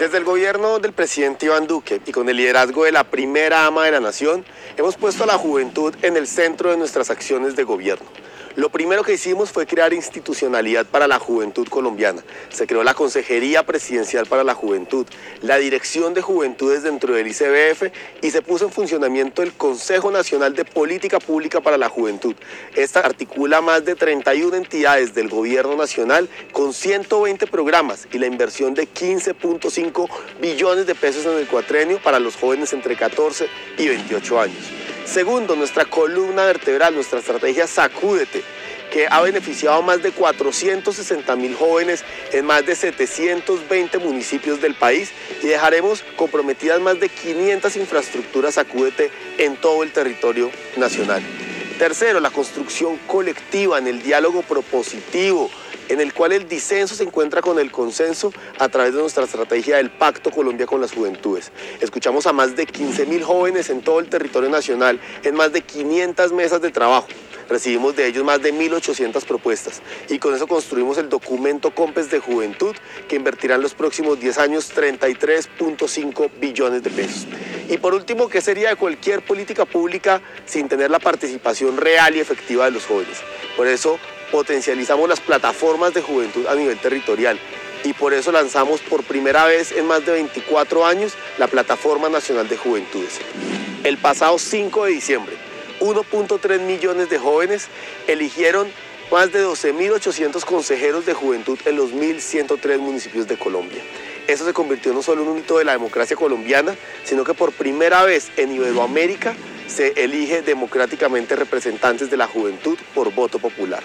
[0.00, 3.84] Desde el gobierno del presidente Iván Duque y con el liderazgo de la primera ama
[3.84, 4.46] de la nación,
[4.78, 8.06] hemos puesto a la juventud en el centro de nuestras acciones de gobierno.
[8.56, 12.24] Lo primero que hicimos fue crear institucionalidad para la juventud colombiana.
[12.48, 15.06] Se creó la Consejería Presidencial para la Juventud,
[15.40, 20.56] la Dirección de Juventudes dentro del ICBF y se puso en funcionamiento el Consejo Nacional
[20.56, 22.34] de Política Pública para la Juventud.
[22.74, 28.74] Esta articula más de 31 entidades del gobierno nacional con 120 programas y la inversión
[28.74, 30.08] de 15.5
[30.40, 33.46] billones de pesos en el cuatrenio para los jóvenes entre 14
[33.78, 34.64] y 28 años.
[35.12, 38.44] Segundo, nuestra columna vertebral, nuestra estrategia Sacúdete,
[38.92, 44.76] que ha beneficiado a más de 460 mil jóvenes en más de 720 municipios del
[44.76, 45.10] país
[45.42, 51.22] y dejaremos comprometidas más de 500 infraestructuras Sacúdete en todo el territorio nacional.
[51.80, 55.50] Tercero, la construcción colectiva en el diálogo propositivo,
[55.90, 59.76] en el cual el disenso se encuentra con el consenso a través de nuestra estrategia
[59.76, 61.50] del Pacto Colombia con las Juventudes.
[61.80, 65.62] Escuchamos a más de 15 mil jóvenes en todo el territorio nacional, en más de
[65.62, 67.08] 500 mesas de trabajo.
[67.48, 72.20] Recibimos de ellos más de 1.800 propuestas y con eso construimos el documento COMPES de
[72.20, 72.76] Juventud
[73.08, 77.26] que invertirá en los próximos 10 años 33.5 billones de pesos.
[77.68, 82.20] Y por último, ¿qué sería de cualquier política pública sin tener la participación real y
[82.20, 83.18] efectiva de los jóvenes?
[83.56, 83.98] Por eso
[84.30, 87.38] potencializamos las plataformas de juventud a nivel territorial
[87.84, 92.48] y por eso lanzamos por primera vez en más de 24 años la Plataforma Nacional
[92.48, 93.18] de Juventudes.
[93.84, 95.36] El pasado 5 de diciembre,
[95.80, 97.68] 1.3 millones de jóvenes
[98.06, 98.70] eligieron
[99.10, 103.82] más de 12.800 consejeros de juventud en los 1.103 municipios de Colombia.
[104.28, 107.52] Eso se convirtió no solo en un hito de la democracia colombiana, sino que por
[107.52, 109.34] primera vez en Iberoamérica
[109.66, 113.82] se elige democráticamente representantes de la juventud por voto popular.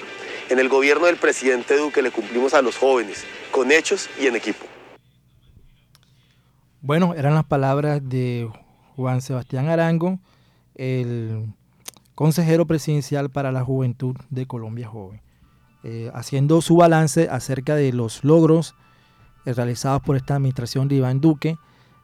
[0.47, 4.35] En el gobierno del presidente Duque le cumplimos a los jóvenes, con hechos y en
[4.35, 4.65] equipo.
[6.81, 8.47] Bueno, eran las palabras de
[8.95, 10.19] Juan Sebastián Arango,
[10.75, 11.47] el
[12.13, 15.19] consejero presidencial para la juventud de Colombia Joven,
[15.83, 18.75] eh, haciendo su balance acerca de los logros
[19.45, 21.57] eh, realizados por esta administración de Iván Duque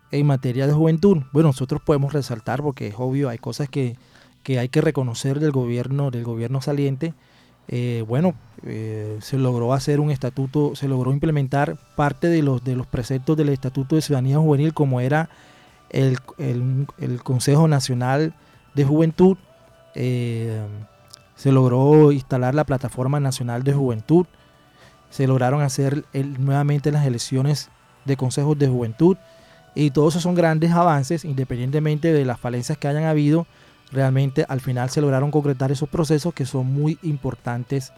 [0.09, 1.19] en materia de juventud.
[1.31, 3.97] Bueno, nosotros podemos resaltar, porque es obvio, hay cosas que,
[4.41, 7.13] que hay que reconocer del gobierno, del gobierno saliente.
[7.71, 12.75] Eh, bueno, eh, se logró hacer un estatuto, se logró implementar parte de los, de
[12.75, 15.29] los preceptos del Estatuto de Ciudadanía Juvenil, como era
[15.89, 18.33] el, el- Consejo Nacional
[18.75, 19.37] de Juventud.
[19.95, 20.61] Eh,
[21.35, 24.25] se logró instalar la Plataforma Nacional de Juventud.
[25.09, 27.69] Se lograron hacer nuevamente las elecciones
[28.05, 29.17] de consejos de juventud.
[29.75, 33.47] Y todos esos son grandes avances, independientemente de las falencias que hayan habido.
[33.91, 37.91] Realmente al final se lograron concretar esos procesos que son muy importantes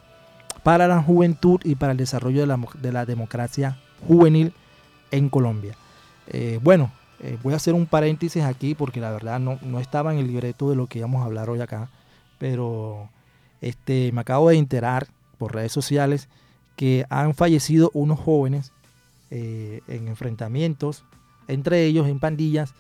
[0.63, 3.77] para la juventud y para el desarrollo de la, de la democracia
[4.07, 4.53] juvenil
[5.11, 5.75] en Colombia.
[6.27, 10.13] Eh, bueno, eh, voy a hacer un paréntesis aquí porque la verdad no, no estaba
[10.13, 11.89] en el libreto de lo que íbamos a hablar hoy acá,
[12.39, 13.09] pero
[13.61, 16.27] este, me acabo de enterar por redes sociales
[16.75, 18.71] que han fallecido unos jóvenes
[19.31, 21.05] eh, en enfrentamientos,
[21.47, 22.73] entre ellos en pandillas,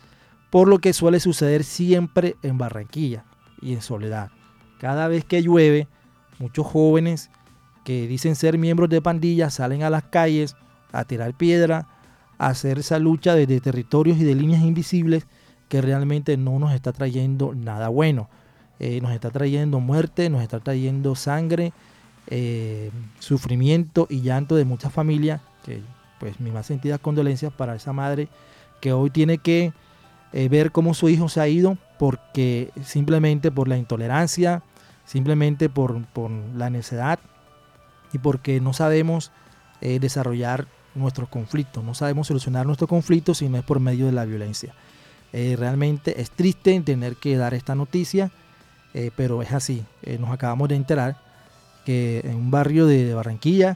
[0.53, 3.25] por lo que suele suceder siempre en Barranquilla
[3.59, 4.29] y en Soledad.
[4.77, 5.87] Cada vez que llueve,
[6.37, 7.31] muchos jóvenes
[7.83, 10.55] que dicen ser miembros de pandillas salen a las calles
[10.91, 11.87] a tirar piedra,
[12.37, 15.25] a hacer esa lucha desde territorios y de líneas invisibles
[15.69, 18.29] que realmente no nos está trayendo nada bueno.
[18.79, 21.73] Eh, nos está trayendo muerte, nos está trayendo sangre,
[22.27, 25.41] eh, sufrimiento y llanto de muchas familias.
[25.65, 25.81] Que,
[26.19, 28.27] pues mis más sentidas condolencias para esa madre
[28.81, 29.73] que hoy tiene que
[30.33, 34.63] eh, ver cómo su hijo se ha ido porque simplemente por la intolerancia,
[35.05, 37.19] simplemente por, por la necedad
[38.11, 39.31] y porque no sabemos
[39.81, 44.11] eh, desarrollar nuestros conflictos, no sabemos solucionar nuestros conflictos si no es por medio de
[44.11, 44.73] la violencia.
[45.33, 48.31] Eh, realmente es triste tener que dar esta noticia,
[49.15, 49.83] pero es así.
[50.19, 51.17] Nos acabamos de enterar
[51.83, 53.75] que en un barrio de Barranquilla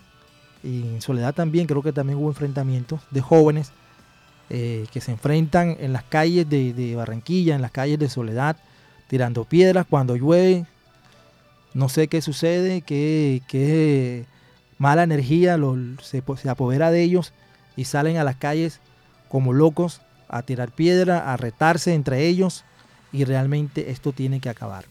[0.63, 3.72] y en Soledad también creo que también hubo enfrentamientos de jóvenes
[4.50, 8.58] eh, que se enfrentan en las calles de, Barranquilla, en las calles de Soledad,
[9.08, 10.65] tirando piedras cuando llueve.
[11.74, 14.26] No sé qué sucede, qué,
[14.78, 17.34] mala energía lo- se, se apodera de ellos
[17.76, 18.80] y salen a las calles
[19.30, 22.63] como locos a tirar piedra, a retarse entre ellos
[23.12, 24.86] y realmente esto tiene que acabar.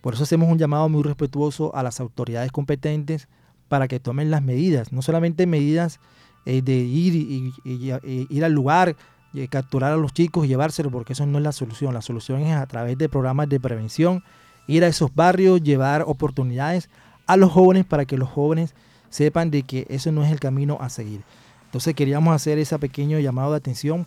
[0.00, 3.28] Por eso hacemos un llamado muy respetuoso a las autoridades competentes
[3.68, 5.98] para que tomen las medidas, no solamente medidas
[6.46, 8.96] eh, de ir, y, ir al lugar,
[9.32, 11.92] y capturar a los chicos y llevárselos, porque eso no es la solución.
[11.92, 14.24] La solución es a través de programas de prevención,
[14.66, 16.88] ir a esos barrios, llevar oportunidades
[17.26, 18.74] a los jóvenes para que los jóvenes
[19.10, 21.22] sepan de que eso no es el camino a seguir.
[21.66, 24.06] Entonces queríamos hacer ese pequeño llamado de atención,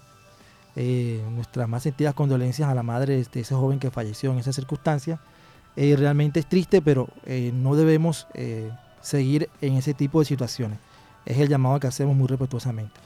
[0.75, 4.53] eh, nuestras más sentidas condolencias a la madre de ese joven que falleció en esa
[4.53, 5.19] circunstancia.
[5.75, 8.27] Eh, realmente es triste, pero eh, no debemos
[9.01, 10.79] seguir en ese tipo de situaciones.
[11.25, 12.99] Es el llamado que hacemos muy respetuosamente.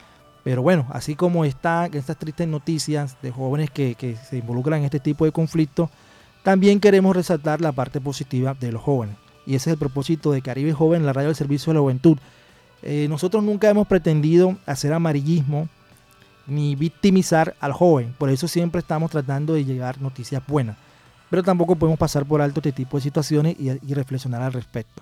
[0.43, 4.85] Pero bueno, así como están estas tristes noticias de jóvenes que, que se involucran en
[4.85, 5.89] este tipo de conflictos,
[6.43, 9.15] también queremos resaltar la parte positiva de los jóvenes.
[9.45, 12.17] Y ese es el propósito de Caribe Joven, la radio del servicio de la juventud.
[12.81, 15.69] Eh, nosotros nunca hemos pretendido hacer amarillismo
[16.47, 18.13] ni victimizar al joven.
[18.17, 20.75] Por eso siempre estamos tratando de llegar noticias buenas.
[21.29, 25.01] Pero tampoco podemos pasar por alto este tipo de situaciones y, reflexionar al respecto.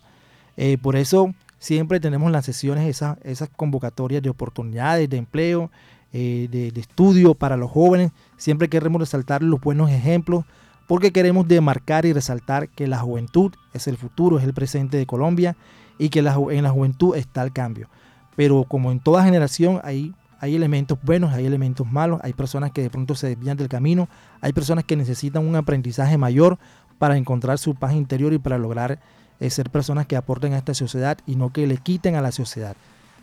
[0.57, 2.89] Eh, por eso siempre tenemos las sesiones,
[3.23, 5.69] esas, convocatorias de oportunidades, de empleo,
[6.11, 8.11] eh, de, de, estudio para los jóvenes.
[8.35, 10.43] Siempre queremos resaltar los buenos ejemplos
[10.87, 15.05] porque queremos demarcar y resaltar que la juventud es el futuro, es el presente de
[15.05, 15.55] Colombia
[15.99, 17.87] y que en la juventud está el cambio.
[18.35, 22.81] Pero como en toda generación hay, hay elementos buenos, hay elementos malos, hay personas que
[22.81, 24.09] de pronto se desvían del camino,
[24.41, 26.57] hay personas que necesitan un aprendizaje mayor
[26.97, 28.99] para encontrar su paz interior y para lograr
[29.41, 32.31] eh, ser personas que aporten a esta sociedad y no que le quiten a la
[32.31, 32.75] sociedad.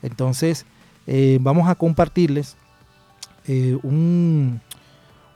[0.03, 0.66] Entonces,
[1.07, 2.57] eh, vamos a compartirles
[3.47, 4.61] eh, un,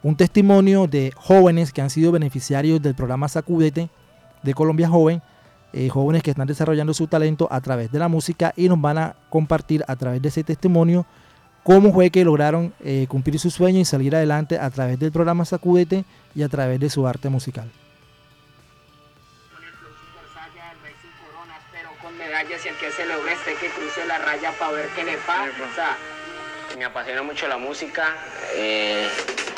[0.03, 3.91] un testimonio de jóvenes que han sido beneficiarios del programa Sacúdete
[4.43, 5.23] de Colombia Joven,
[5.89, 9.17] jóvenes que están desarrollando su talento a través de la música y nos van a
[9.31, 11.07] compartir a través de ese testimonio
[11.63, 12.75] cómo fue que lograron
[13.09, 16.05] cumplir su sueño y salir adelante a través del programa Sacúdete
[16.35, 17.71] y a través de su arte musical.
[22.43, 25.17] Medallas y el que se logre este que cruce la raya para ver qué le
[25.19, 25.97] pasa.
[26.77, 28.17] Me apasiona mucho la música,
[28.55, 29.09] eh,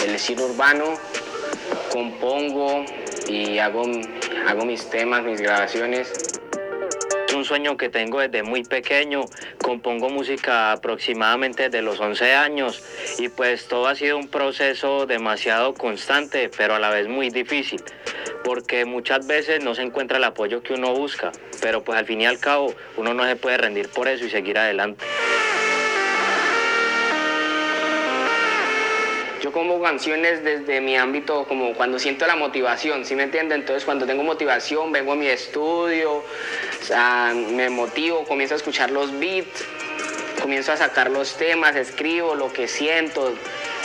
[0.04, 0.98] el estilo urbano,
[1.90, 2.84] compongo
[3.28, 3.84] y hago,
[4.46, 6.12] hago mis temas, mis grabaciones.
[7.34, 9.24] Un sueño que tengo desde muy pequeño,
[9.60, 12.82] compongo música aproximadamente desde los 11 años
[13.18, 17.82] y pues todo ha sido un proceso demasiado constante, pero a la vez muy difícil,
[18.44, 22.20] porque muchas veces no se encuentra el apoyo que uno busca, pero pues al fin
[22.20, 25.04] y al cabo uno no se puede rendir por eso y seguir adelante.
[29.44, 33.54] Yo como canciones desde mi ámbito, como cuando siento la motivación, ¿sí me entiende?
[33.54, 36.24] Entonces cuando tengo motivación, vengo a mi estudio,
[37.52, 39.66] me motivo, comienzo a escuchar los beats,
[40.40, 43.34] comienzo a sacar los temas, escribo lo que siento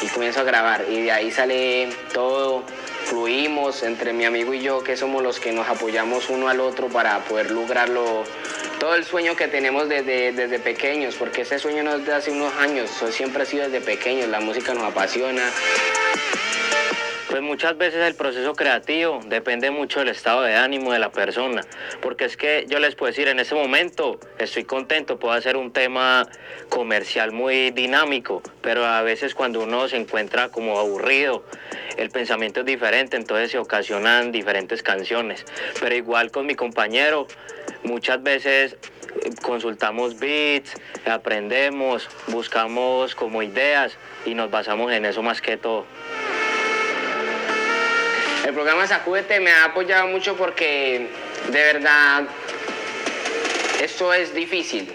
[0.01, 0.85] y comienzo a grabar.
[0.89, 2.63] Y de ahí sale todo,
[3.03, 6.87] fluimos entre mi amigo y yo, que somos los que nos apoyamos uno al otro
[6.87, 8.23] para poder lograrlo
[8.79, 12.31] todo el sueño que tenemos desde, desde pequeños, porque ese sueño no es de hace
[12.31, 15.51] unos años, eso siempre ha sido desde pequeños, la música nos apasiona.
[17.29, 21.61] Pues muchas veces el proceso creativo depende mucho del estado de ánimo de la persona,
[22.01, 25.71] porque es que yo les puedo decir, en ese momento estoy contento, puedo hacer un
[25.71, 26.27] tema
[26.69, 31.43] comercial muy dinámico, pero a veces cuando uno se encuentra como aburrido,
[31.97, 35.45] el pensamiento es diferente, entonces se ocasionan diferentes canciones,
[35.79, 37.27] pero igual con mi compañero,
[37.83, 40.73] muchas veces eh, consultamos beats,
[41.05, 45.85] aprendemos, buscamos como ideas y nos basamos en eso más que todo.
[48.49, 51.07] El programa Sacúdete me ha apoyado mucho porque
[51.51, 52.23] de verdad
[53.79, 54.91] esto es difícil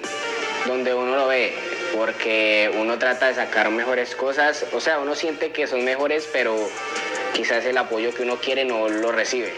[0.67, 1.55] donde uno lo ve,
[1.95, 6.69] porque uno trata de sacar mejores cosas, o sea, uno siente que son mejores, pero
[7.33, 9.53] quizás el apoyo que uno quiere no lo recibe.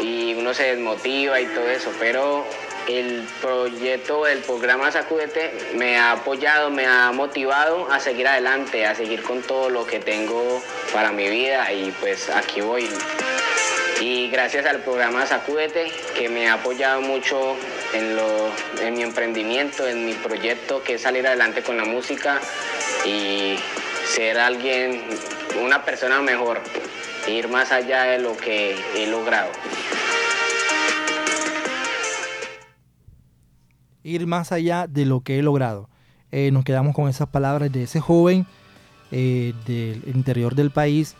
[0.00, 2.46] Y uno se desmotiva y todo eso, pero
[2.88, 8.94] el proyecto, el programa Sacúdete me ha apoyado, me ha motivado a seguir adelante, a
[8.94, 10.62] seguir con todo lo que tengo
[10.92, 12.88] para mi vida y pues aquí voy.
[14.00, 17.56] Y gracias al programa Sacúdete que me ha apoyado mucho
[17.92, 22.40] en, lo, en mi emprendimiento, en mi proyecto que es salir adelante con la música
[23.04, 23.56] y
[24.06, 25.02] ser alguien,
[25.62, 26.60] una persona mejor,
[27.26, 29.50] ir más allá de lo que he logrado.
[34.04, 35.88] Ir más allá de lo que he logrado.
[36.30, 38.46] Eh, nos quedamos con esas palabras de ese joven
[39.10, 41.16] eh, del interior del país,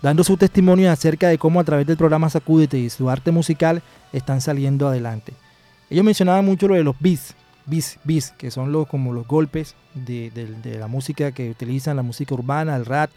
[0.00, 3.82] dando su testimonio acerca de cómo a través del programa Sacúdete y su arte musical
[4.12, 5.34] están saliendo adelante.
[5.90, 7.34] Ellos mencionaban mucho lo de los beats,
[7.66, 10.30] bis, bis, que son los, como los golpes de,
[10.78, 13.10] la música que utilizan, la música urbana, el rap,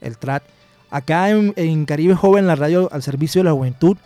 [0.00, 0.42] el trap.
[0.90, 3.96] Acá en Caribe Joven, la radio al servicio de la juventud,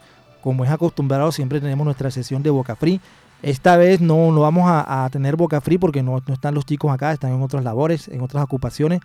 [0.41, 3.01] como es acostumbrado, siempre tenemos nuestra sesión de Boca Free.
[3.43, 6.93] Esta vez no, no vamos a, tener Boca Free porque no, no están los chicos
[6.93, 9.01] acá, están en otras labores, en otras ocupaciones.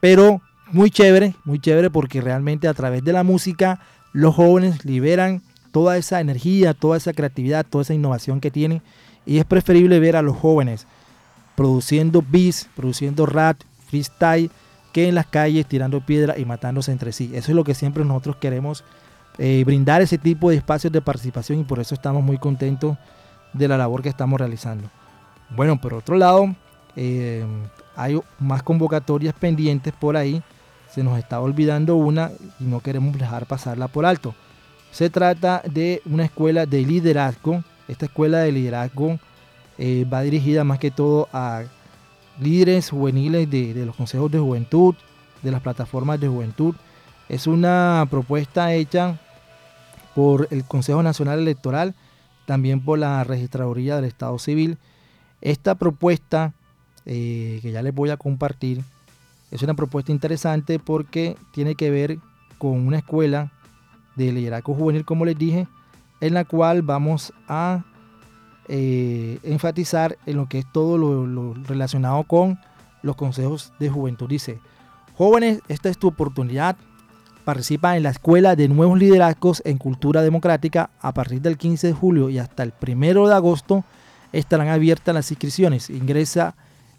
[0.00, 0.40] Pero
[0.72, 3.80] muy chévere, muy chévere porque realmente a través de la música
[4.12, 8.82] los jóvenes liberan toda esa energía, toda esa creatividad, toda esa innovación que tienen.
[9.24, 10.86] Y es preferible ver a los jóvenes
[11.54, 14.50] produciendo beats, produciendo rap, freestyle,
[14.92, 17.30] que en las calles tirando piedra y matándose entre sí.
[17.34, 18.84] Eso es lo que siempre nosotros queremos
[19.38, 22.96] eh, brindar ese tipo de espacios de participación y por eso estamos muy contentos
[23.52, 24.88] de la labor que estamos realizando.
[25.50, 26.54] Bueno, por otro lado,
[26.96, 27.44] eh,
[27.96, 30.42] hay más convocatorias pendientes por ahí.
[30.90, 32.30] Se nos está olvidando una
[32.60, 34.34] y no queremos dejar pasarla por alto.
[34.90, 37.62] Se trata de una escuela de liderazgo.
[37.88, 39.18] Esta escuela de liderazgo
[39.78, 41.62] eh, va dirigida más que todo a
[42.40, 44.94] líderes juveniles de, de los consejos de juventud,
[45.42, 46.74] de las plataformas de juventud.
[47.28, 49.18] Es una propuesta hecha
[50.14, 51.94] por el Consejo Nacional Electoral,
[52.48, 54.78] también por la Registraduría del Estado Civil.
[55.42, 56.54] Esta propuesta,
[57.04, 58.82] eh, que ya les voy a compartir,
[59.50, 62.18] es una propuesta interesante porque tiene que ver
[62.56, 63.52] con una escuela
[64.16, 65.68] de liderazgo juvenil, como les dije,
[66.22, 67.84] en la cual vamos a
[68.66, 72.58] eh, enfatizar en lo que es todo lo, lo relacionado con
[73.02, 74.26] los consejos de juventud.
[74.26, 74.58] Dice,
[75.18, 76.78] jóvenes, esta es tu oportunidad.
[77.48, 81.92] Participa en la Escuela de Nuevos Liderazgos en Cultura Democrática a partir del 15 de
[81.94, 83.84] julio y hasta el 1 de agosto
[84.34, 85.88] estarán abiertas las inscripciones.
[85.88, 86.56] Ingresa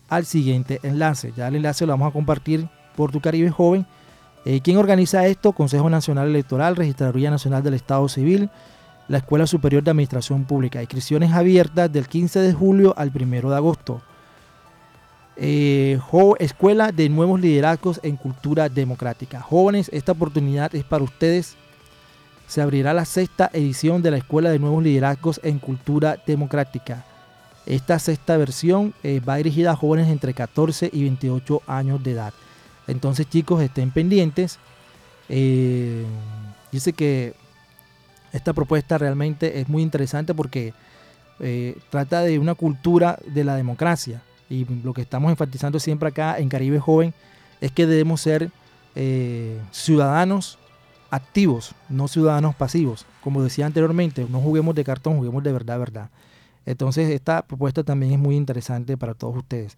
[0.07, 1.33] al siguiente enlace.
[1.37, 3.85] Ya el enlace lo vamos a compartir por tu Caribe Joven.
[4.43, 5.51] Eh, ¿Quién organiza esto?
[5.51, 8.49] Consejo Nacional Electoral, Registraduría Nacional del Estado Civil,
[9.07, 10.81] la Escuela Superior de Administración Pública.
[10.81, 14.01] Inscripciones abiertas del 15 de julio al 1 de agosto.
[15.41, 15.97] Eh,
[16.39, 19.39] Escuela de Nuevos Liderazgos en Cultura Democrática.
[19.39, 21.55] Jóvenes, esta oportunidad es para ustedes.
[22.45, 27.05] Se abrirá la sexta edición de la Escuela de Nuevos Liderazgos en Cultura Democrática.
[27.65, 32.33] Esta sexta versión eh, va dirigida a jóvenes entre 14 y 28 años de edad.
[32.87, 34.59] Entonces chicos, estén pendientes.
[35.29, 36.03] Eh,
[36.69, 37.33] dice que
[38.33, 40.73] esta propuesta realmente es muy interesante porque
[41.89, 44.21] trata de una cultura de la democracia.
[44.49, 47.13] Y lo que estamos enfatizando siempre acá en Caribe Joven
[47.61, 48.49] es que debemos ser
[48.95, 50.57] eh, ciudadanos
[51.11, 53.05] activos, no ciudadanos pasivos.
[53.21, 56.09] Como decía anteriormente, no juguemos de cartón, juguemos de verdad, verdad.
[56.65, 59.77] Entonces esta propuesta también es muy interesante para todos ustedes.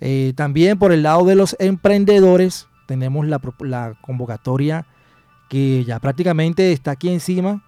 [0.00, 4.84] Eh, también por el lado de los emprendedores tenemos la, convocatoria
[5.48, 7.62] que ya prácticamente está aquí encima.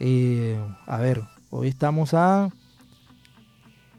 [0.00, 2.50] Eh, a ver, hoy estamos a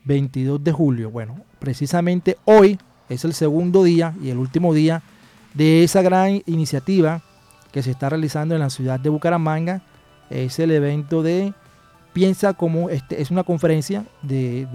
[0.06, 1.10] 22 de julio.
[1.10, 2.80] Bueno, precisamente hoy
[3.10, 5.02] es el segundo día y el último día
[5.54, 7.22] de esa gran iniciativa
[7.72, 9.82] que se está realizando en la ciudad de Bucaramanga.
[10.30, 11.54] Es el evento de
[12.14, 14.68] Piensa como, este, es una conferencia de,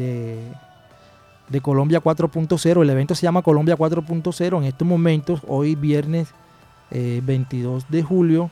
[1.48, 2.82] de, Colombia 4.0.
[2.82, 4.58] El evento se llama Colombia 4.0.
[4.58, 6.28] En estos momentos, hoy viernes
[6.90, 8.50] eh, 22 de julio,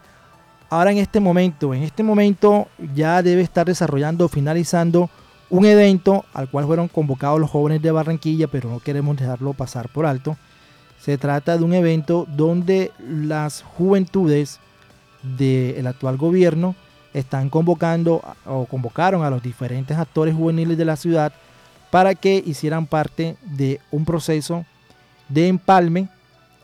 [0.69, 5.09] Ahora en este momento, en este momento ya debe estar desarrollando, finalizando
[5.49, 9.89] un evento al cual fueron convocados los jóvenes de Barranquilla, pero no queremos dejarlo pasar
[9.89, 10.37] por alto.
[10.99, 14.59] Se trata de un evento donde las juventudes
[15.23, 16.75] del actual gobierno
[17.13, 21.33] están convocando o convocaron a los diferentes actores juveniles de la ciudad
[21.91, 24.65] para que hicieran parte de un proceso
[25.27, 26.09] de empalme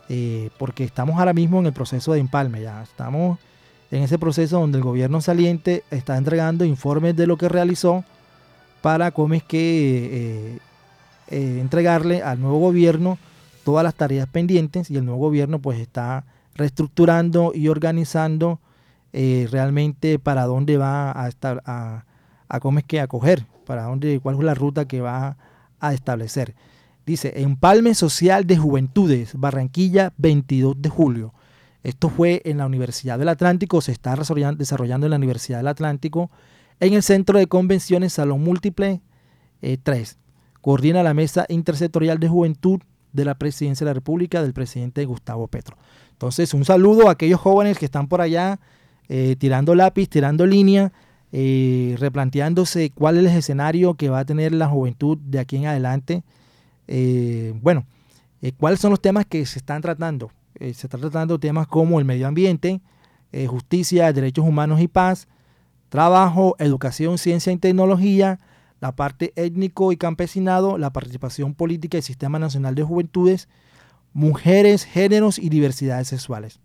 [0.09, 3.39] eh, porque estamos ahora mismo en el proceso de empalme, ya estamos
[3.91, 8.03] en ese proceso donde el gobierno saliente está entregando informes de lo que realizó
[8.81, 10.59] para cómo es que
[11.27, 13.17] entregarle al nuevo gobierno
[13.65, 16.23] todas las tareas pendientes y el nuevo gobierno pues está
[16.53, 18.59] reestructurando y organizando
[19.11, 22.05] eh, realmente para dónde va a estar a,
[22.47, 25.37] a cómo es que acoger, para dónde, cuál es la ruta que va
[25.79, 26.55] a establecer.
[27.05, 31.33] Dice, Empalme Social de Juventudes, Barranquilla, 22 de julio.
[31.83, 36.31] Esto fue en la Universidad del Atlántico, se está desarrollando en la Universidad del Atlántico,
[36.79, 39.01] en el Centro de Convenciones Salón Múltiple
[39.83, 40.11] 3.
[40.11, 40.15] Eh,
[40.61, 42.81] Coordina la Mesa Intersectorial de Juventud
[43.13, 45.77] de la Presidencia de la República del presidente Gustavo Petro.
[46.11, 48.59] Entonces, un saludo a aquellos jóvenes que están por allá
[49.07, 50.91] eh, tirando lápiz, tirando línea,
[51.37, 55.65] eh, replanteándose cuál es el escenario que va a tener la juventud de aquí en
[55.65, 56.23] adelante.
[56.87, 57.85] Eh, bueno,
[58.57, 60.31] cuáles son los temas que se están tratando.
[60.57, 62.79] se están tratando temas como el medio ambiente,
[63.47, 65.27] justicia, derechos humanos y paz,
[65.89, 68.39] trabajo, educación, ciencia y tecnología,
[68.79, 73.49] la parte étnico y campesinado, la participación política y Sistema Nacional de Juventudes,
[74.13, 76.61] mujeres, géneros y diversidades sexuales.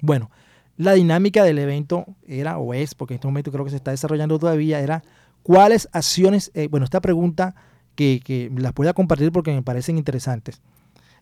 [0.00, 0.30] Bueno,
[0.76, 3.90] la dinámica del evento era, o es, porque en este momento creo que se está
[3.90, 5.02] desarrollando todavía, era
[5.42, 7.54] cuáles acciones, eh, bueno, esta pregunta
[7.94, 10.60] que, que, las voy a compartir porque me parecen interesantes.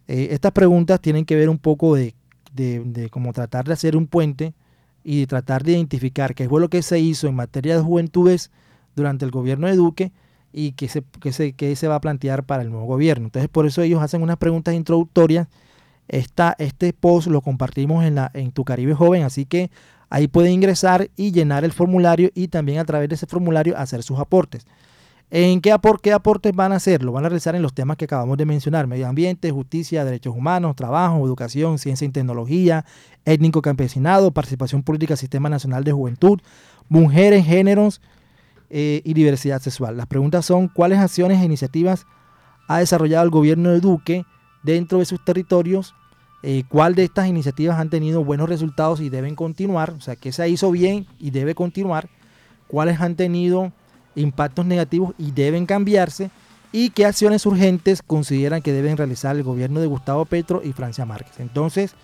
[0.08, 2.14] Eh, estas preguntas tienen que ver un poco de,
[2.54, 4.54] de, cómo tratar de hacer un puente
[5.04, 8.50] y de tratar de identificar qué fue lo que se hizo en materia de juventudes
[8.94, 10.12] durante el gobierno de Duque
[10.52, 13.26] y qué se, se, se va a plantear para el nuevo gobierno.
[13.26, 15.48] Entonces, por eso ellos hacen unas preguntas introductorias.
[16.08, 19.70] Esta, este post lo compartimos en, la, en Tu Caribe Joven, así que
[20.10, 24.02] ahí pueden ingresar y llenar el formulario y también a través de ese formulario hacer
[24.02, 24.66] sus aportes.
[25.30, 27.02] ¿En qué, qué aportes van a hacer?
[27.02, 30.36] Lo van a realizar en los temas que acabamos de mencionar, medio ambiente, justicia, derechos
[30.36, 32.84] humanos, trabajo, educación, ciencia y tecnología,
[33.24, 36.40] étnico campesinado, participación política, sistema nacional de juventud,
[36.90, 38.02] mujeres, géneros,
[38.74, 39.98] eh, y diversidad sexual.
[39.98, 42.06] Las preguntas son cuáles acciones e iniciativas
[42.68, 44.24] ha desarrollado el gobierno de Duque
[44.62, 45.94] dentro de sus territorios,
[46.42, 50.32] eh, cuál de estas iniciativas han tenido buenos resultados y deben continuar, o sea, qué
[50.32, 52.08] se hizo bien y debe continuar,
[52.66, 53.72] cuáles han tenido
[54.14, 56.30] impactos negativos y deben cambiarse,
[56.72, 61.04] y qué acciones urgentes consideran que deben realizar el gobierno de Gustavo Petro y Francia
[61.04, 61.38] Márquez.
[61.38, 61.94] Entonces,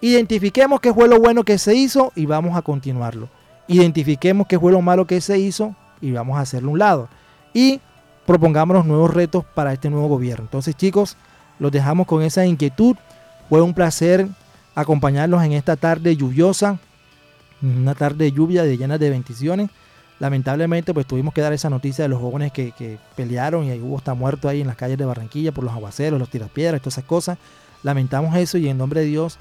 [0.00, 3.28] identifiquemos qué fue lo bueno que se hizo y vamos a continuarlo.
[3.66, 7.08] Identifiquemos qué fue lo malo que se hizo y vamos a hacerlo a un lado.
[7.52, 7.80] Y
[8.26, 10.44] propongamos nuevos retos para este nuevo gobierno.
[10.44, 11.16] Entonces, chicos,
[11.60, 12.96] los dejamos con esa inquietud.
[13.48, 14.26] Fue un placer
[14.74, 16.80] acompañarlos en esta tarde lluviosa,
[17.62, 19.70] una tarde de lluvia de llenas de bendiciones.
[20.18, 24.14] Lamentablemente, pues tuvimos que dar esa noticia de los jóvenes que, pelearon y hubo hasta
[24.14, 27.38] muerto ahí en las calles de Barranquilla por los aguaceros, los tirapiedras, todas esas cosas.
[27.84, 29.38] Lamentamos eso y en nombre de Dios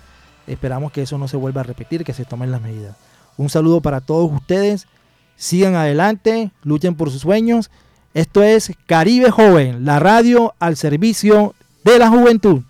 [0.48, 2.96] esperamos que eso no se vuelva a repetir, que se tomen las medidas.
[3.38, 4.88] Un saludo para todos ustedes
[5.40, 7.72] sigan adelante, luchen por sus sueños.
[8.14, 12.62] Esto es Caribe Joven, la radio al servicio de la juventud.